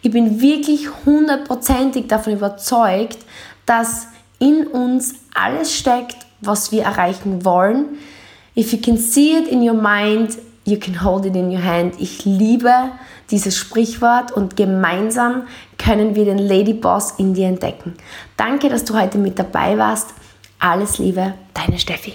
ich 0.01 0.11
bin 0.11 0.39
wirklich 0.39 0.87
hundertprozentig 1.05 2.07
davon 2.07 2.33
überzeugt, 2.33 3.17
dass 3.65 4.07
in 4.39 4.67
uns 4.67 5.15
alles 5.33 5.75
steckt, 5.75 6.17
was 6.39 6.71
wir 6.71 6.83
erreichen 6.83 7.43
wollen. 7.43 7.97
If 8.55 8.71
you 8.71 8.79
can 8.79 8.97
see 8.97 9.37
it 9.37 9.47
in 9.47 9.61
your 9.61 9.73
mind, 9.75 10.37
you 10.67 10.77
can 10.77 11.01
hold 11.01 11.25
it 11.25 11.35
in 11.35 11.49
your 11.49 11.63
hand. 11.63 11.95
Ich 11.97 12.25
liebe 12.25 12.91
dieses 13.31 13.57
Sprichwort 13.57 14.31
und 14.31 14.57
gemeinsam 14.57 15.43
können 15.77 16.15
wir 16.15 16.25
den 16.25 16.37
Lady 16.37 16.73
Boss 16.73 17.11
in 17.17 17.33
dir 17.33 17.47
entdecken. 17.47 17.95
Danke, 18.35 18.69
dass 18.69 18.83
du 18.83 18.99
heute 18.99 19.17
mit 19.17 19.39
dabei 19.39 19.77
warst. 19.77 20.13
Alles 20.59 20.97
Liebe, 20.97 21.33
deine 21.53 21.79
Steffi. 21.79 22.13